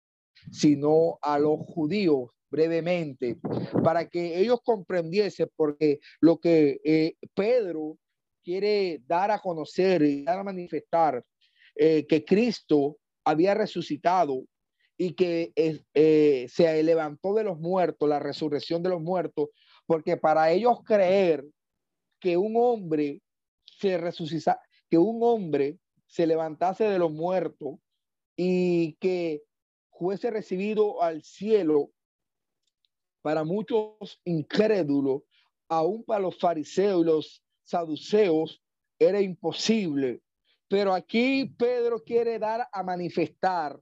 [0.51, 3.37] sino a los judíos brevemente,
[3.83, 7.99] para que ellos comprendiesen, porque lo que eh, Pedro
[8.43, 11.23] quiere dar a conocer y dar a manifestar,
[11.75, 14.45] eh, que Cristo había resucitado
[14.97, 19.49] y que eh, se levantó de los muertos, la resurrección de los muertos,
[19.85, 21.45] porque para ellos creer
[22.19, 23.21] que un hombre
[23.89, 24.55] se
[24.89, 27.79] que un hombre se levantase de los muertos
[28.36, 29.43] y que
[29.91, 31.91] fuese recibido al cielo,
[33.21, 35.23] para muchos incrédulos,
[35.69, 38.61] aún para los fariseos y los saduceos,
[38.99, 40.21] era imposible.
[40.67, 43.79] Pero aquí Pedro quiere dar a manifestar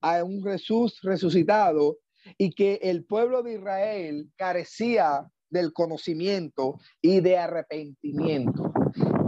[0.00, 1.98] a un Jesús resucitado
[2.38, 8.72] y que el pueblo de Israel carecía del conocimiento y de arrepentimiento.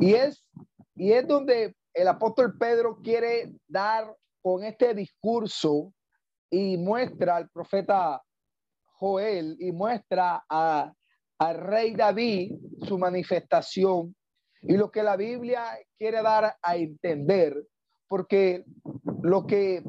[0.01, 0.45] Y es,
[0.95, 5.93] y es donde el apóstol Pedro quiere dar con este discurso
[6.51, 8.23] y muestra al profeta
[8.99, 10.93] Joel y muestra a,
[11.39, 12.53] al rey David
[12.87, 14.15] su manifestación
[14.63, 15.65] y lo que la Biblia
[15.99, 17.67] quiere dar a entender,
[18.09, 18.65] porque
[19.23, 19.83] lo que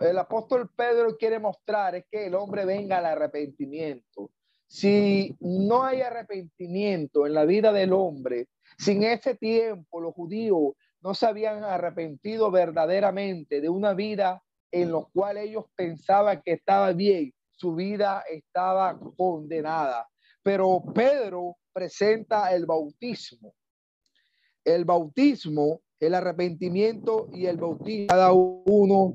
[0.00, 4.30] el apóstol Pedro quiere mostrar es que el hombre venga al arrepentimiento.
[4.66, 8.48] Si no hay arrepentimiento en la vida del hombre,
[8.80, 10.72] sin ese tiempo los judíos
[11.02, 16.92] no se habían arrepentido verdaderamente de una vida en la cual ellos pensaban que estaba
[16.92, 20.08] bien, su vida estaba condenada.
[20.42, 23.52] Pero Pedro presenta el bautismo.
[24.64, 29.14] El bautismo, el arrepentimiento y el bautismo, cada uno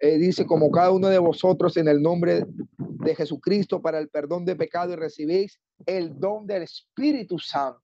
[0.00, 2.44] eh, dice, como cada uno de vosotros en el nombre
[2.78, 7.83] de Jesucristo para el perdón de pecado y recibéis el don del Espíritu Santo.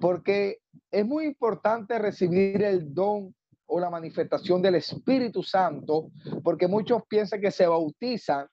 [0.00, 0.58] Porque
[0.90, 3.34] es muy importante recibir el don
[3.66, 6.10] o la manifestación del Espíritu Santo,
[6.42, 8.46] porque muchos piensan que se bautizan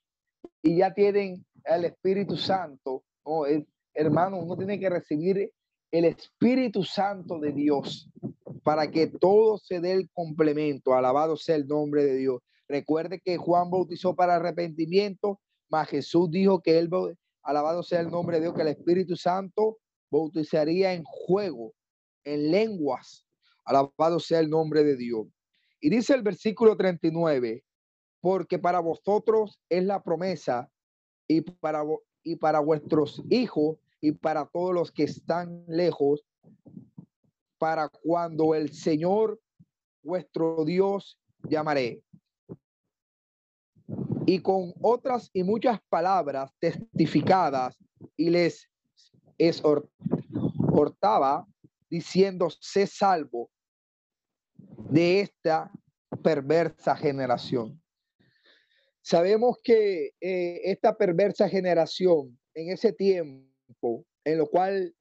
[0.62, 3.04] y ya tienen el Espíritu Santo.
[3.24, 3.46] Oh,
[3.94, 5.52] hermano, uno tiene que recibir
[5.92, 8.10] el Espíritu Santo de Dios
[8.64, 10.94] para que todo se dé el complemento.
[10.94, 12.42] Alabado sea el nombre de Dios.
[12.68, 16.90] Recuerde que Juan bautizó para arrepentimiento, mas Jesús dijo que él,
[17.44, 19.78] alabado sea el nombre de Dios, que el Espíritu Santo
[20.12, 21.74] bautizaría en juego,
[22.24, 23.26] en lenguas.
[23.66, 25.28] Alabado sea el nombre de Dios.
[25.80, 27.64] Y dice el versículo 39,
[28.20, 30.70] porque para vosotros es la promesa
[31.28, 31.84] y para,
[32.24, 36.24] y para vuestros hijos y para todos los que están lejos,
[37.58, 39.40] para cuando el Señor
[40.04, 42.04] vuestro Dios llamaré
[44.26, 47.78] y con otras y muchas palabras testificadas
[48.16, 48.70] y les
[49.48, 51.48] exhortaba
[51.90, 53.52] diciendo, sé salvo
[54.90, 55.72] de esta
[56.24, 57.82] perversa generación.
[59.02, 63.52] Sabemos que eh, esta perversa generación en ese tiempo
[64.24, 64.96] en lo cual,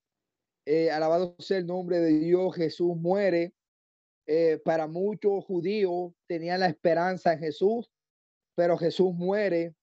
[0.65, 3.53] eh, alabado sea el nombre de Dios, Jesús muere,
[4.27, 7.91] eh, para muchos judíos tenían la esperanza en Jesús,
[8.55, 9.75] pero Jesús muere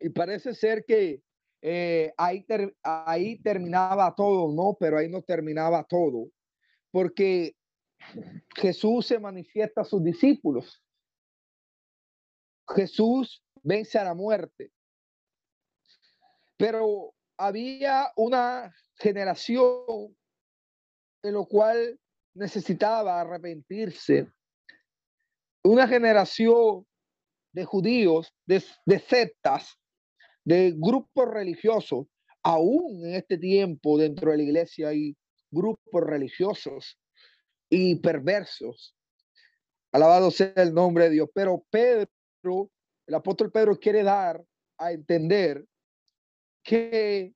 [0.00, 1.22] y parece ser que
[1.64, 2.44] eh, ahí,
[2.82, 4.76] ahí terminaba todo, ¿no?
[4.78, 6.28] Pero ahí no terminaba todo,
[6.90, 7.54] porque
[8.56, 10.82] Jesús se manifiesta a sus discípulos.
[12.74, 14.72] Jesús vence a la muerte.
[16.56, 20.16] Pero había una generación
[21.22, 21.98] en lo cual
[22.34, 24.32] necesitaba arrepentirse.
[25.62, 26.86] Una generación
[27.52, 29.78] de judíos, de, de sectas,
[30.44, 32.06] de grupos religiosos.
[32.42, 35.16] Aún en este tiempo dentro de la iglesia hay
[35.50, 36.98] grupos religiosos
[37.68, 38.94] y perversos.
[39.92, 41.28] Alabado sea el nombre de Dios.
[41.32, 42.70] Pero Pedro,
[43.06, 44.42] el apóstol Pedro quiere dar
[44.78, 45.64] a entender
[46.62, 47.34] que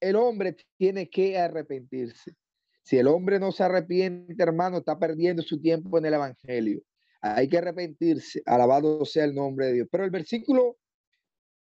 [0.00, 2.34] el hombre tiene que arrepentirse.
[2.82, 6.82] Si el hombre no se arrepiente, hermano, está perdiendo su tiempo en el Evangelio.
[7.20, 8.42] Hay que arrepentirse.
[8.46, 9.88] Alabado sea el nombre de Dios.
[9.90, 10.76] Pero el versículo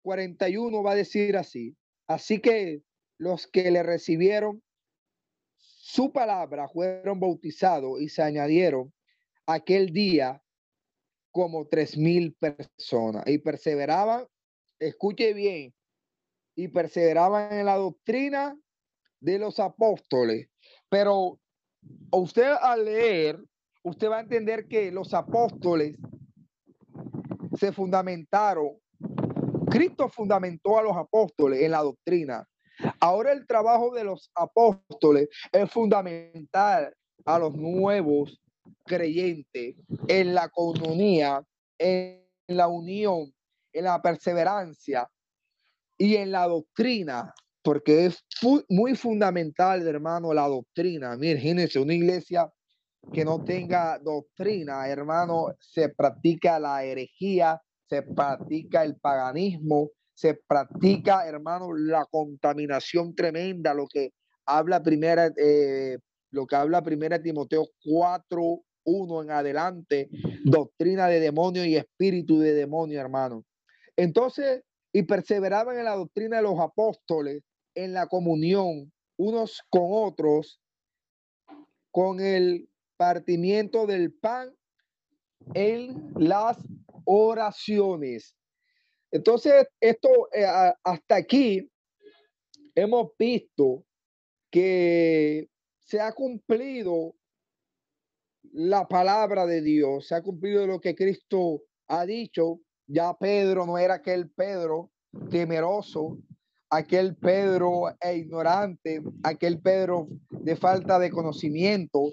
[0.08, 1.76] 41 va a decir así.
[2.06, 2.80] Así que
[3.18, 4.62] los que le recibieron
[5.58, 8.90] su palabra fueron bautizados y se añadieron
[9.44, 10.42] aquel día
[11.30, 14.26] como tres mil personas y perseveraban,
[14.78, 15.74] escuche bien,
[16.56, 18.58] y perseveraban en la doctrina
[19.20, 20.48] de los apóstoles.
[20.88, 21.38] Pero
[22.12, 23.44] usted al leer
[23.82, 25.98] usted va a entender que los apóstoles
[27.58, 28.78] se fundamentaron,
[29.70, 32.46] Cristo fundamentó a los apóstoles en la doctrina.
[33.00, 36.94] Ahora el trabajo de los apóstoles es fundamental
[37.24, 38.40] a los nuevos
[38.86, 41.44] creyentes en la comunidad,
[41.78, 43.32] en la unión,
[43.72, 45.08] en la perseverancia
[45.96, 48.24] y en la doctrina, porque es
[48.68, 51.16] muy fundamental, hermano, la doctrina.
[51.16, 52.50] Miren, una iglesia
[53.12, 61.26] que no tenga doctrina, hermano, se practica la herejía, se practica el paganismo, se practica,
[61.26, 64.12] hermano, la contaminación tremenda, lo que
[64.46, 65.98] habla primera, eh,
[66.30, 70.08] lo que habla primera Timoteo 4, 1 en adelante,
[70.44, 73.44] doctrina de demonio y espíritu de demonio, hermano.
[73.96, 74.62] Entonces,
[74.92, 77.42] y perseveraban en la doctrina de los apóstoles,
[77.74, 80.60] en la comunión unos con otros,
[81.90, 84.54] con el partimiento del pan
[85.54, 86.58] en las
[87.08, 88.36] oraciones.
[89.10, 90.44] Entonces, esto eh,
[90.84, 91.70] hasta aquí
[92.74, 93.84] hemos visto
[94.50, 95.48] que
[95.78, 97.14] se ha cumplido
[98.52, 102.60] la palabra de Dios, se ha cumplido lo que Cristo ha dicho.
[102.86, 104.90] Ya Pedro no era aquel Pedro
[105.30, 106.18] temeroso,
[106.70, 112.10] aquel Pedro e ignorante, aquel Pedro de falta de conocimiento,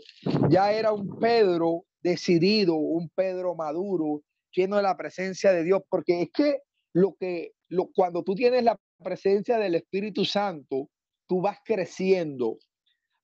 [0.49, 4.21] ya era un Pedro decidido, un Pedro maduro,
[4.55, 6.59] lleno de la presencia de Dios, porque es que
[6.93, 10.89] lo que lo, cuando tú tienes la presencia del Espíritu Santo,
[11.27, 12.57] tú vas creciendo,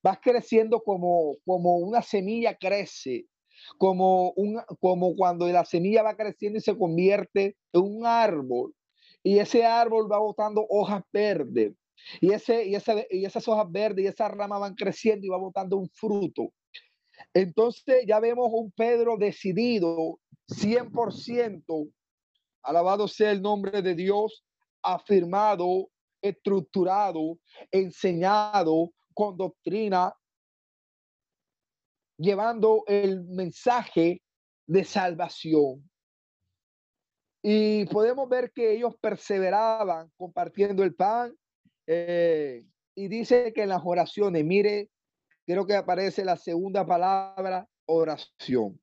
[0.04, 3.26] vas creciendo como como una semilla crece,
[3.78, 8.74] como un como cuando la semilla va creciendo y se convierte en un árbol
[9.24, 11.74] y ese árbol va botando hojas verdes.
[12.20, 12.76] Y, ese, y,
[13.12, 16.52] y esas hojas verdes y esas ramas van creciendo y va botando un fruto.
[17.34, 21.92] Entonces ya vemos un Pedro decidido, 100%,
[22.64, 24.44] alabado sea el nombre de Dios,
[24.82, 25.90] afirmado,
[26.22, 27.40] estructurado,
[27.72, 30.14] enseñado con doctrina,
[32.18, 34.22] llevando el mensaje
[34.68, 35.90] de salvación.
[37.44, 41.36] Y podemos ver que ellos perseveraban compartiendo el pan.
[41.88, 42.64] Eh,
[42.94, 44.92] y dice que en las oraciones, mire,
[45.46, 48.80] creo que aparece la segunda palabra, oración.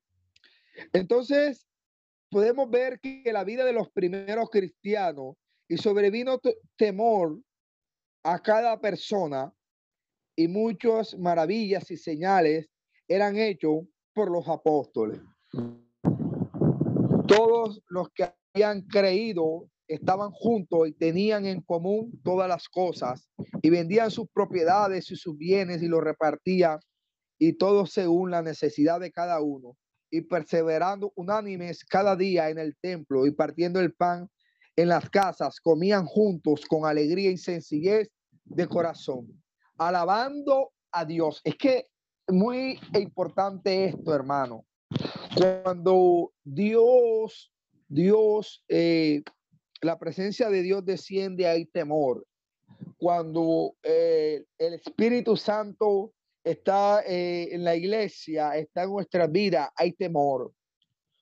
[0.93, 1.67] Entonces,
[2.29, 5.35] podemos ver que la vida de los primeros cristianos
[5.67, 6.39] y sobrevino
[6.75, 7.39] temor
[8.23, 9.53] a cada persona
[10.35, 12.67] y muchas maravillas y señales
[13.07, 15.21] eran hechos por los apóstoles.
[17.27, 23.29] Todos los que habían creído estaban juntos y tenían en común todas las cosas
[23.61, 26.79] y vendían sus propiedades y sus bienes y los repartían
[27.39, 29.75] y todo según la necesidad de cada uno
[30.11, 34.29] y perseverando unánimes cada día en el templo y partiendo el pan
[34.75, 38.09] en las casas, comían juntos con alegría y sencillez
[38.45, 39.27] de corazón,
[39.77, 41.41] alabando a Dios.
[41.43, 41.87] Es que
[42.27, 44.65] muy importante esto, hermano.
[45.35, 47.51] Cuando Dios,
[47.87, 49.21] Dios, eh,
[49.81, 52.25] la presencia de Dios desciende, hay temor.
[52.97, 56.13] Cuando eh, el Espíritu Santo
[56.43, 60.53] está eh, en la iglesia, está en nuestra vida, hay temor.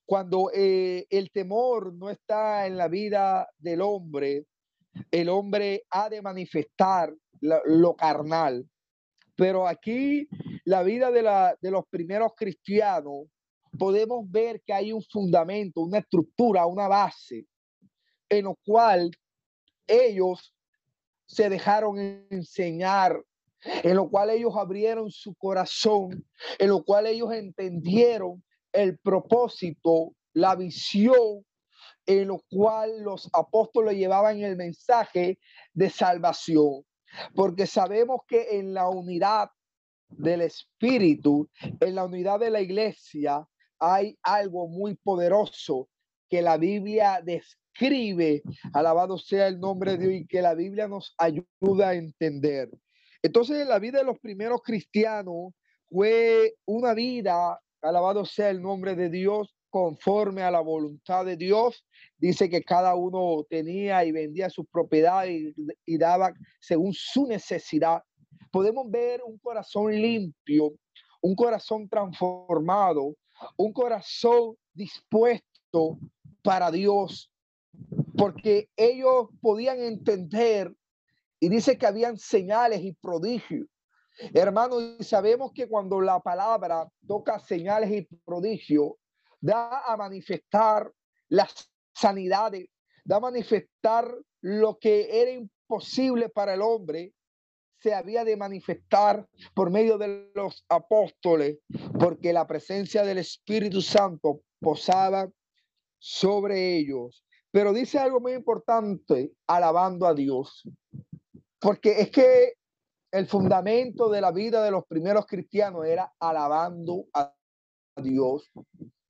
[0.06, 4.46] Cuando el temor no está en la vida del hombre,
[5.12, 8.66] el hombre ha de manifestar lo carnal.
[9.36, 10.28] Pero aquí
[10.64, 13.28] la vida de, la, de los primeros cristianos,
[13.78, 17.46] podemos ver que hay un fundamento, una estructura, una base,
[18.30, 19.12] en lo cual
[19.86, 20.54] ellos
[21.26, 22.00] se dejaron
[22.30, 23.22] enseñar,
[23.84, 26.26] en lo cual ellos abrieron su corazón,
[26.60, 28.44] en lo cual ellos entendieron
[28.74, 31.46] el propósito, la visión,
[32.06, 35.40] en lo cual los apóstoles llevaban el mensaje
[35.74, 36.84] de salvación
[37.36, 39.50] porque sabemos que en la unidad
[40.10, 41.50] del Espíritu,
[41.80, 43.46] en la unidad de la iglesia,
[43.80, 45.90] hay algo muy poderoso
[46.30, 48.42] que la Biblia describe,
[48.74, 52.70] alabado sea el nombre de Dios, y que la Biblia nos ayuda a entender.
[53.22, 55.54] Entonces, la vida de los primeros cristianos
[55.90, 61.86] fue una vida, alabado sea el nombre de Dios, conforme a la voluntad de Dios.
[62.18, 65.54] Dice que cada uno tenía y vendía sus propiedades
[65.86, 68.02] y, daba según su necesidad.
[68.52, 70.74] Podemos ver un corazón limpio,
[71.22, 73.16] un corazón transformado,
[73.56, 76.00] un corazón dispuesto
[76.42, 77.32] para Dios,
[78.18, 80.74] porque ellos podían entender
[81.40, 83.68] y dice que habían señales y prodigios.
[84.34, 88.94] Hermanos, y sabemos que cuando la palabra toca señales y prodigios,
[89.40, 90.92] da a manifestar
[91.30, 92.68] las sanidades,
[93.06, 94.12] da a manifestar
[94.42, 97.14] lo que era imposible para el hombre,
[97.80, 101.60] se había de manifestar por medio de los apóstoles,
[102.00, 105.30] porque la presencia del Espíritu Santo posaba
[106.00, 107.24] sobre ellos.
[107.52, 110.68] Pero dice algo muy importante, alabando a Dios,
[111.60, 112.54] porque es que
[113.12, 117.34] el fundamento de la vida de los primeros cristianos era alabando a
[117.96, 118.52] Dios.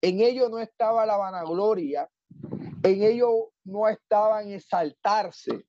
[0.02, 2.10] En ello no estaba la vanagloria,
[2.84, 5.66] en ello no estaba en exaltarse,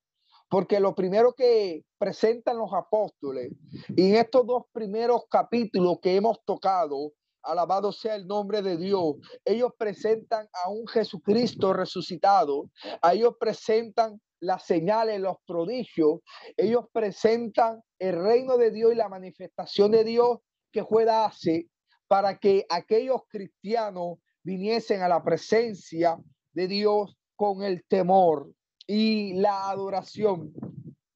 [0.49, 3.51] porque lo primero que presentan los apóstoles,
[3.97, 7.13] en estos dos primeros capítulos que hemos tocado,
[7.43, 12.71] alabado sea el nombre de Dios, ellos presentan a un Jesucristo resucitado,
[13.01, 16.21] a ellos presentan las señales, los prodigios,
[16.57, 20.39] ellos presentan el reino de Dios y la manifestación de Dios
[20.73, 21.69] que fue darse
[22.07, 26.19] para que aquellos cristianos viniesen a la presencia
[26.53, 28.51] de Dios con el temor
[28.87, 30.53] y la adoración.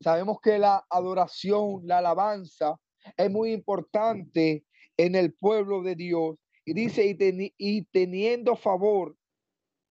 [0.00, 2.76] Sabemos que la adoración, la alabanza
[3.16, 4.64] es muy importante
[4.96, 6.36] en el pueblo de Dios.
[6.64, 9.16] Y dice, y, y teniendo favor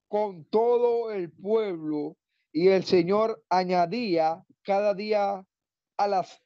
[0.07, 2.17] con todo el pueblo,
[2.51, 5.45] y el Señor añadía cada día
[5.97, 6.41] a las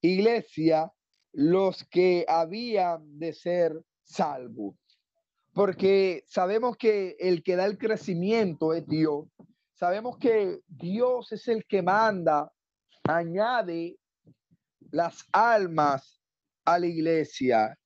[0.00, 0.90] iglesias
[1.32, 4.74] los que habían de ser salvos.
[5.52, 9.26] Porque sabemos que el que da el crecimiento es Dios.
[9.74, 12.52] Sabemos que Dios es el que manda,
[13.04, 13.98] añade
[14.90, 16.20] las almas
[16.64, 17.78] a la iglesia.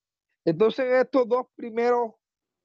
[0.45, 2.12] Entonces, en estos dos primeros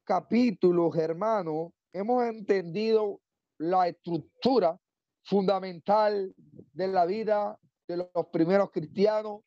[0.03, 3.21] capítulos, hermanos, hemos entendido
[3.60, 4.80] la estructura
[5.24, 6.34] fundamental
[6.74, 9.41] de la vida de los primeros cristianos,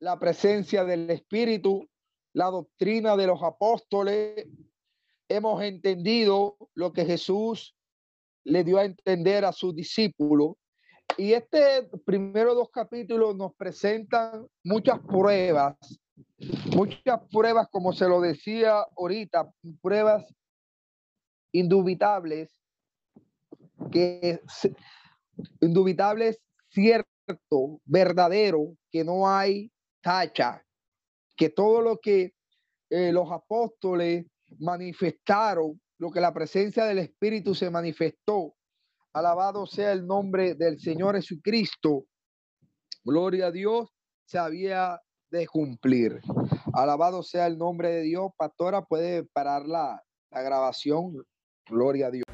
[0.00, 1.88] la presencia del Espíritu,
[2.32, 4.46] la doctrina de los apóstoles.
[5.28, 7.74] Hemos entendido lo que Jesús
[8.44, 10.56] le dio a entender a sus discípulos.
[11.16, 15.76] Y este primero dos capítulos nos presentan muchas pruebas,
[16.74, 20.24] muchas pruebas, como se lo decía ahorita, pruebas
[21.52, 22.50] indubitables,
[23.90, 24.40] que
[25.60, 29.70] indubitables, cierto, verdadero, que no hay
[30.00, 30.64] tacha,
[31.36, 32.34] que todo lo que
[32.90, 34.26] eh, los apóstoles
[34.58, 38.54] manifestaron, lo que la presencia del Espíritu se manifestó,
[39.12, 42.06] alabado sea el nombre del Señor Jesucristo,
[43.04, 43.88] gloria a Dios,
[44.26, 46.20] se había de cumplir.
[46.72, 48.30] Alabado sea el nombre de Dios.
[48.36, 51.24] Pastora, puede parar la, la grabación.
[51.66, 52.33] Gloria a Dios.